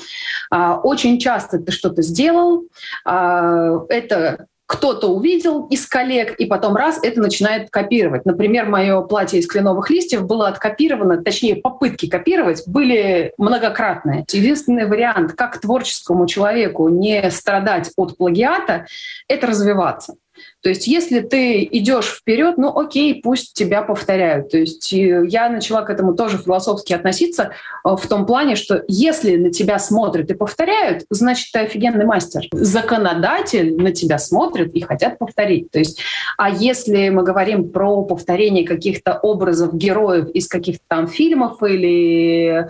а, 0.49 0.79
очень 0.79 1.19
часто 1.19 1.59
ты 1.59 1.71
что-то 1.71 2.01
сделал, 2.01 2.63
а, 3.03 3.81
это 3.89 4.47
кто-то 4.67 5.07
увидел 5.07 5.67
из 5.67 5.85
коллег, 5.85 6.35
и 6.39 6.45
потом 6.45 6.75
раз 6.75 6.99
это 7.03 7.21
начинает 7.21 7.69
копировать. 7.69 8.25
Например, 8.25 8.67
мое 8.67 9.01
платье 9.01 9.39
из 9.39 9.47
кленовых 9.47 9.89
листьев 9.89 10.25
было 10.25 10.47
откопировано, 10.47 11.21
точнее, 11.23 11.57
попытки 11.57 12.07
копировать 12.07 12.63
были 12.67 13.33
многократные. 13.37 14.25
Единственный 14.31 14.87
вариант, 14.87 15.33
как 15.33 15.59
творческому 15.59 16.25
человеку 16.27 16.89
не 16.89 17.29
страдать 17.29 17.91
от 17.95 18.17
плагиата, 18.17 18.87
это 19.27 19.47
развиваться. 19.47 20.15
То 20.61 20.69
есть 20.69 20.87
если 20.87 21.21
ты 21.21 21.63
идешь 21.63 22.07
вперед, 22.07 22.57
ну 22.57 22.77
окей, 22.77 23.21
пусть 23.21 23.53
тебя 23.53 23.81
повторяют. 23.81 24.49
То 24.49 24.57
есть 24.57 24.91
я 24.91 25.49
начала 25.49 25.83
к 25.83 25.89
этому 25.89 26.15
тоже 26.15 26.37
философски 26.37 26.93
относиться 26.93 27.51
э, 27.83 27.89
в 27.95 28.07
том 28.07 28.25
плане, 28.25 28.55
что 28.55 28.83
если 28.87 29.35
на 29.35 29.51
тебя 29.51 29.77
смотрят 29.79 30.29
и 30.31 30.33
повторяют, 30.33 31.05
значит, 31.09 31.51
ты 31.51 31.59
офигенный 31.59 32.05
мастер. 32.05 32.47
Законодатель 32.51 33.75
на 33.75 33.91
тебя 33.91 34.17
смотрит 34.17 34.73
и 34.73 34.81
хотят 34.81 35.19
повторить. 35.19 35.71
То 35.71 35.79
есть, 35.79 35.99
а 36.37 36.49
если 36.49 37.09
мы 37.09 37.23
говорим 37.23 37.69
про 37.69 38.03
повторение 38.03 38.65
каких-то 38.65 39.19
образов 39.19 39.75
героев 39.75 40.29
из 40.29 40.47
каких-то 40.47 40.83
там 40.87 41.07
фильмов 41.07 41.61
или 41.61 42.69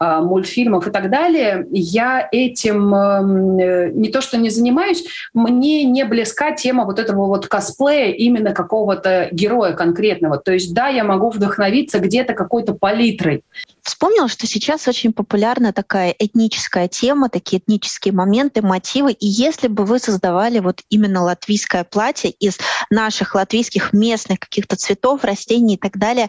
мультфильмов 0.00 0.86
и 0.86 0.90
так 0.90 1.10
далее, 1.10 1.66
я 1.70 2.28
этим 2.30 2.94
эм, 2.94 3.58
э, 3.58 3.90
не 3.92 4.08
то 4.08 4.20
что 4.20 4.36
не 4.38 4.50
занимаюсь, 4.50 5.04
мне 5.32 5.84
не 5.84 6.04
близка 6.04 6.52
тема 6.52 6.84
вот 6.84 6.98
этого 6.98 7.26
вот 7.26 7.46
косплея 7.46 8.12
именно 8.12 8.52
какого-то 8.52 9.28
героя 9.32 9.72
конкретного. 9.72 10.38
То 10.38 10.52
есть 10.52 10.74
да, 10.74 10.88
я 10.88 11.04
могу 11.04 11.30
вдохновиться 11.30 11.98
где-то 11.98 12.34
какой-то 12.34 12.74
палитрой. 12.74 13.42
Вспомнила, 13.82 14.28
что 14.28 14.46
сейчас 14.46 14.88
очень 14.88 15.12
популярна 15.12 15.72
такая 15.72 16.14
этническая 16.18 16.88
тема, 16.88 17.28
такие 17.28 17.60
этнические 17.60 18.14
моменты, 18.14 18.62
мотивы. 18.62 19.12
И 19.12 19.26
если 19.26 19.68
бы 19.68 19.84
вы 19.84 19.98
создавали 19.98 20.58
вот 20.60 20.80
именно 20.88 21.22
латвийское 21.22 21.84
платье 21.84 22.30
из 22.30 22.58
наших 22.88 23.34
латвийских 23.34 23.92
местных 23.92 24.40
каких-то 24.40 24.76
цветов, 24.76 25.22
растений 25.24 25.74
и 25.74 25.78
так 25.78 25.98
далее, 25.98 26.28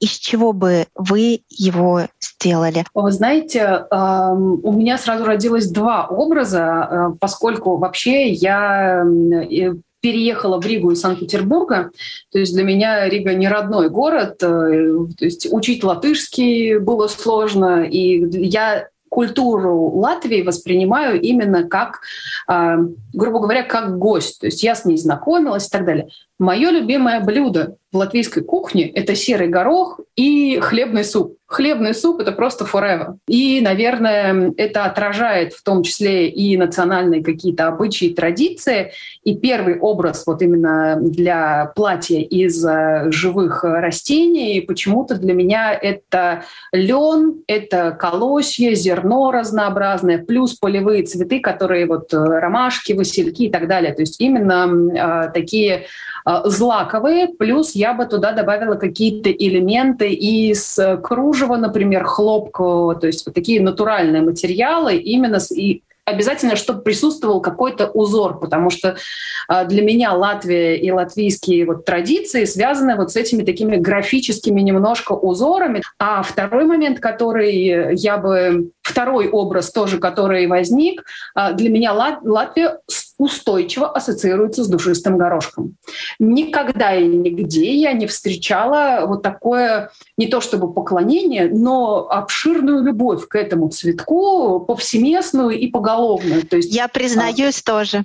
из 0.00 0.10
чего 0.10 0.52
бы 0.52 0.86
вы 0.96 1.42
его 1.48 2.08
сделали? 2.20 2.35
Вы 2.94 3.12
знаете, 3.12 3.86
у 3.90 4.72
меня 4.72 4.98
сразу 4.98 5.24
родилось 5.24 5.68
два 5.68 6.06
образа, 6.06 6.88
э, 6.90 7.16
поскольку 7.20 7.76
вообще 7.76 8.28
я 8.28 9.04
переехала 10.06 10.60
в 10.60 10.66
Ригу 10.66 10.92
из 10.92 11.00
Санкт-Петербурга. 11.00 11.90
То 12.30 12.38
есть 12.38 12.54
для 12.54 12.62
меня 12.62 13.08
Рига 13.08 13.34
не 13.34 13.48
родной 13.48 13.90
город. 13.90 14.40
Э, 14.42 14.98
то 15.18 15.24
есть 15.24 15.48
учить 15.50 15.82
латышский 15.82 16.78
было 16.78 17.08
сложно. 17.08 17.82
И 17.82 18.24
я 18.46 18.88
культуру 19.08 19.90
Латвии 19.96 20.42
воспринимаю 20.42 21.20
именно 21.20 21.66
как, 21.66 22.00
э, 22.48 22.76
грубо 23.14 23.40
говоря, 23.40 23.62
как 23.62 23.98
гость. 23.98 24.40
То 24.40 24.46
есть 24.46 24.62
я 24.62 24.74
с 24.74 24.84
ней 24.84 24.96
знакомилась 24.96 25.66
и 25.66 25.70
так 25.70 25.84
далее. 25.84 26.08
Мое 26.38 26.70
любимое 26.70 27.20
блюдо 27.20 27.76
в 27.90 27.96
латвийской 27.96 28.42
кухне— 28.42 28.88
это 28.94 29.16
серый 29.16 29.48
горох 29.48 29.98
и 30.14 30.60
хлебный 30.60 31.04
суп. 31.04 31.35
Хлебный 31.46 31.94
суп— 31.94 32.20
это 32.20 32.32
просто 32.32 32.64
forever. 32.64 33.18
И, 33.28 33.60
наверное, 33.60 34.52
это 34.56 34.84
отражает 34.84 35.52
в 35.52 35.62
том 35.62 35.84
числе 35.84 36.28
и 36.28 36.56
национальные 36.56 37.22
какие-то 37.22 37.68
обычаи, 37.68 38.12
традиции. 38.12 38.90
И 39.22 39.36
первый 39.36 39.78
образ 39.78 40.24
вот 40.26 40.42
именно 40.42 40.98
для 41.00 41.72
платья 41.76 42.18
из 42.18 42.64
э, 42.66 43.12
живых 43.12 43.62
растений 43.62 44.60
почему-то 44.60 45.14
для 45.14 45.34
меня 45.34 45.72
это 45.72 46.42
лен, 46.72 47.42
это 47.46 47.92
колосье, 47.92 48.74
зерно 48.74 49.30
разнообразное, 49.30 50.18
плюс 50.18 50.54
полевые 50.54 51.04
цветы, 51.04 51.38
которые 51.38 51.86
вот 51.86 52.12
э, 52.12 52.16
ромашки, 52.16 52.92
васильки 52.92 53.44
и 53.44 53.50
так 53.50 53.68
далее. 53.68 53.94
То 53.94 54.02
есть 54.02 54.20
именно 54.20 55.28
э, 55.28 55.30
такие 55.32 55.86
злаковые, 56.44 57.28
плюс 57.28 57.74
я 57.74 57.94
бы 57.94 58.06
туда 58.06 58.32
добавила 58.32 58.74
какие-то 58.74 59.30
элементы 59.30 60.12
из 60.12 60.78
кружева, 61.02 61.56
например, 61.56 62.04
хлопкового, 62.04 62.94
то 62.94 63.06
есть 63.06 63.24
вот 63.26 63.34
такие 63.34 63.60
натуральные 63.60 64.22
материалы 64.22 64.96
именно 64.96 65.38
с, 65.38 65.52
и 65.52 65.82
обязательно, 66.06 66.56
чтобы 66.56 66.82
присутствовал 66.82 67.40
какой-то 67.40 67.88
узор, 67.88 68.38
потому 68.38 68.70
что 68.70 68.96
а, 69.48 69.64
для 69.64 69.82
меня 69.82 70.12
Латвия 70.12 70.76
и 70.76 70.90
латвийские 70.90 71.66
вот 71.66 71.84
традиции 71.84 72.44
связаны 72.44 72.96
вот 72.96 73.10
с 73.10 73.16
этими 73.16 73.42
такими 73.42 73.76
графическими 73.76 74.60
немножко 74.60 75.12
узорами. 75.12 75.82
А 75.98 76.22
второй 76.22 76.64
момент, 76.64 77.00
который 77.00 77.94
я 77.96 78.16
бы... 78.16 78.70
Второй 78.82 79.28
образ 79.28 79.72
тоже, 79.72 79.98
который 79.98 80.46
возник, 80.46 81.04
для 81.54 81.70
меня 81.70 81.92
Латвия 81.92 82.78
устойчиво 83.18 83.88
ассоциируется 83.88 84.64
с 84.64 84.68
душистым 84.68 85.18
горошком. 85.18 85.76
Никогда 86.18 86.94
и 86.94 87.06
нигде 87.06 87.74
я 87.74 87.92
не 87.92 88.06
встречала 88.06 89.06
вот 89.06 89.22
такое, 89.22 89.90
не 90.16 90.26
то 90.26 90.40
чтобы 90.40 90.72
поклонение, 90.72 91.48
но 91.48 92.08
обширную 92.10 92.82
любовь 92.82 93.26
к 93.28 93.36
этому 93.36 93.68
цветку, 93.70 94.60
повсеместную 94.60 95.58
и 95.58 95.66
поголовную. 95.68 96.46
То 96.46 96.56
есть, 96.56 96.74
я 96.74 96.88
признаюсь 96.88 97.60
а... 97.60 97.64
тоже. 97.64 98.04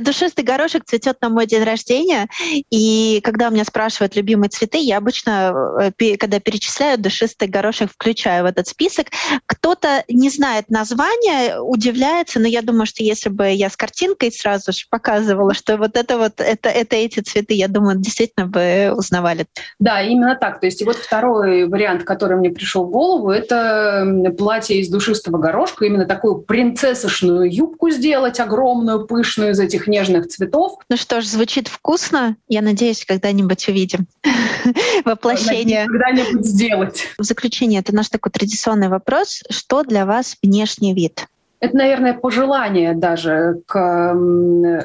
Душистый 0.00 0.44
горошек 0.44 0.84
цветет 0.84 1.20
на 1.20 1.28
мой 1.28 1.46
день 1.46 1.62
рождения, 1.62 2.28
и 2.70 3.20
когда 3.22 3.48
у 3.48 3.50
меня 3.50 3.64
спрашивают 3.64 4.16
любимые 4.16 4.48
цветы, 4.48 4.78
я 4.78 4.98
обычно, 4.98 5.90
э, 6.00 6.16
когда 6.16 6.40
перечисляю 6.40 6.98
душистый 6.98 7.48
горошек, 7.48 7.90
включаю 7.90 8.44
в 8.44 8.46
этот 8.46 8.68
список. 8.68 9.08
Кто-то 9.46 10.04
не 10.08 10.30
знает 10.30 10.70
названия, 10.70 11.60
удивляется, 11.60 12.40
но 12.40 12.46
я 12.46 12.62
думаю, 12.62 12.86
что 12.86 13.02
если 13.02 13.28
бы 13.28 13.50
я 13.50 13.68
с 13.68 13.76
картинкой 13.76 14.32
сразу 14.32 14.72
же 14.72 14.86
показывала, 14.90 15.54
что 15.54 15.76
вот 15.76 15.96
это 15.96 16.18
вот, 16.18 16.34
это, 16.38 16.68
это 16.68 16.96
эти 16.96 17.20
цветы, 17.20 17.54
я 17.54 17.68
думаю, 17.68 17.98
действительно 17.98 18.46
бы 18.46 18.92
узнавали. 18.96 19.46
Да, 19.78 20.02
именно 20.02 20.36
так. 20.36 20.60
То 20.60 20.66
есть 20.66 20.84
вот 20.84 20.96
второй 20.96 21.66
вариант, 21.66 22.04
который 22.04 22.36
мне 22.36 22.50
пришел 22.50 22.84
в 22.84 22.90
голову, 22.90 23.30
это 23.30 24.32
платье 24.38 24.80
из 24.80 24.88
душистого 24.88 25.38
горошка, 25.38 25.84
именно 25.84 26.06
такую 26.06 26.42
принцессошную 26.42 27.52
юбку 27.52 27.90
сделать 27.90 28.40
огромную, 28.40 28.69
огромную, 28.70 29.06
пышную 29.06 29.50
из 29.52 29.60
этих 29.60 29.86
нежных 29.86 30.28
цветов. 30.28 30.78
Ну 30.88 30.96
что 30.96 31.20
ж, 31.20 31.24
звучит 31.24 31.68
вкусно. 31.68 32.36
Я 32.48 32.62
надеюсь, 32.62 33.04
когда-нибудь 33.04 33.68
увидим 33.68 34.06
воплощение. 35.04 35.86
Когда-нибудь 35.86 36.44
сделать. 36.44 37.06
В 37.18 37.24
заключение, 37.24 37.80
это 37.80 37.94
наш 37.94 38.08
такой 38.08 38.32
традиционный 38.32 38.88
вопрос. 38.88 39.42
Что 39.50 39.82
для 39.82 40.06
вас 40.06 40.36
внешний 40.42 40.94
вид? 40.94 41.26
Это, 41.60 41.76
наверное, 41.76 42.14
пожелание 42.14 42.94
даже 42.94 43.60
к 43.66 44.14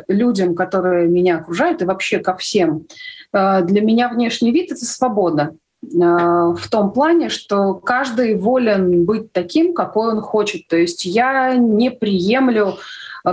людям, 0.10 0.56
которые 0.56 1.08
меня 1.08 1.38
окружают, 1.38 1.82
и 1.82 1.86
вообще 1.86 2.20
ко 2.20 2.36
всем. 2.36 2.86
Э, 3.32 3.62
для 3.62 3.82
меня 3.82 4.10
внешний 4.10 4.52
вид— 4.52 4.72
это 4.74 4.84
свобода 4.84 5.56
э, 5.84 5.88
в 5.88 6.68
том 6.70 6.92
плане, 6.92 7.30
что 7.30 7.76
каждый 7.76 8.36
волен 8.36 9.06
быть 9.06 9.32
таким, 9.32 9.74
какой 9.74 10.12
он 10.16 10.22
хочет. 10.22 10.68
То 10.68 10.76
есть 10.76 11.06
я 11.06 11.56
не 11.56 11.92
приемлю 11.92 12.78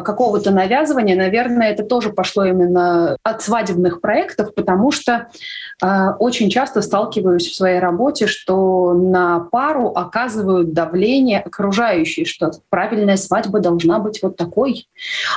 какого-то 0.01 0.51
навязывания, 0.51 1.17
наверное, 1.17 1.71
это 1.71 1.85
тоже 1.85 2.11
пошло 2.11 2.45
именно 2.45 3.17
от 3.23 3.43
свадебных 3.43 4.01
проектов, 4.01 4.55
потому 4.55 4.91
что 4.91 5.29
э, 5.83 5.87
очень 6.19 6.51
часто 6.51 6.83
сталкиваюсь 6.83 7.47
в 7.47 7.55
своей 7.55 7.79
работе, 7.79 8.27
что 8.27 8.93
на 8.95 9.41
пару 9.41 9.89
оказывают 9.89 10.73
давление 10.73 11.41
окружающие, 11.41 12.25
что 12.25 12.53
правильная 12.71 13.17
свадьба 13.17 13.61
должна 13.61 13.99
быть 13.99 14.23
вот 14.23 14.37
такой, 14.37 14.89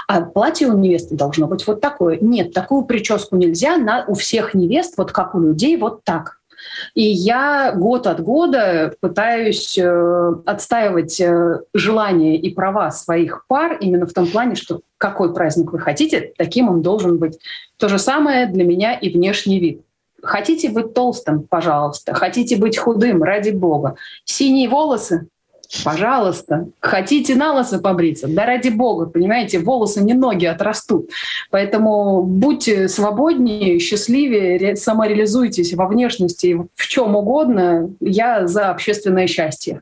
а 0.07 0.21
платье 0.21 0.67
у 0.67 0.77
невесты 0.77 1.15
должно 1.15 1.47
быть 1.47 1.65
вот 1.67 1.81
такое. 1.81 2.17
Нет, 2.21 2.53
такую 2.53 2.85
прическу 2.85 3.35
нельзя, 3.35 3.77
на, 3.77 4.05
у 4.07 4.13
всех 4.13 4.53
невест, 4.53 4.97
вот 4.97 5.11
как 5.11 5.35
у 5.35 5.39
людей, 5.39 5.77
вот 5.77 6.03
так. 6.03 6.39
И 6.93 7.03
я 7.03 7.73
год 7.73 8.07
от 8.07 8.21
года 8.21 8.93
пытаюсь 8.99 9.77
э, 9.77 10.33
отстаивать 10.45 11.19
э, 11.19 11.59
желания 11.73 12.37
и 12.37 12.53
права 12.53 12.91
своих 12.91 13.45
пар 13.47 13.77
именно 13.79 14.05
в 14.05 14.13
том 14.13 14.27
плане, 14.27 14.55
что 14.55 14.81
какой 14.97 15.33
праздник 15.33 15.71
вы 15.71 15.79
хотите, 15.79 16.33
таким 16.37 16.69
он 16.69 16.81
должен 16.81 17.17
быть. 17.17 17.39
То 17.77 17.89
же 17.89 17.99
самое 17.99 18.47
для 18.47 18.63
меня 18.63 18.93
и 18.93 19.09
внешний 19.09 19.59
вид. 19.59 19.81
Хотите 20.21 20.69
быть 20.69 20.93
толстым, 20.93 21.43
пожалуйста. 21.43 22.13
Хотите 22.13 22.57
быть 22.57 22.77
худым, 22.77 23.21
ради 23.21 23.51
бога. 23.51 23.95
Синие 24.23 24.69
волосы, 24.69 25.27
Пожалуйста, 25.83 26.67
хотите 26.79 27.35
на 27.35 27.53
лысо 27.53 27.79
побриться? 27.79 28.27
Да 28.27 28.45
ради 28.45 28.69
бога, 28.69 29.05
понимаете, 29.05 29.59
волосы 29.59 30.01
не 30.01 30.13
ноги 30.13 30.45
отрастут. 30.45 31.09
Поэтому 31.51 32.23
будьте 32.23 32.87
свободнее, 32.87 33.79
счастливее, 33.79 34.75
самореализуйтесь 34.75 35.73
во 35.73 35.87
внешности, 35.87 36.57
в 36.75 36.87
чем 36.87 37.15
угодно. 37.15 37.89
Я 37.99 38.47
за 38.47 38.69
общественное 38.69 39.27
счастье. 39.27 39.81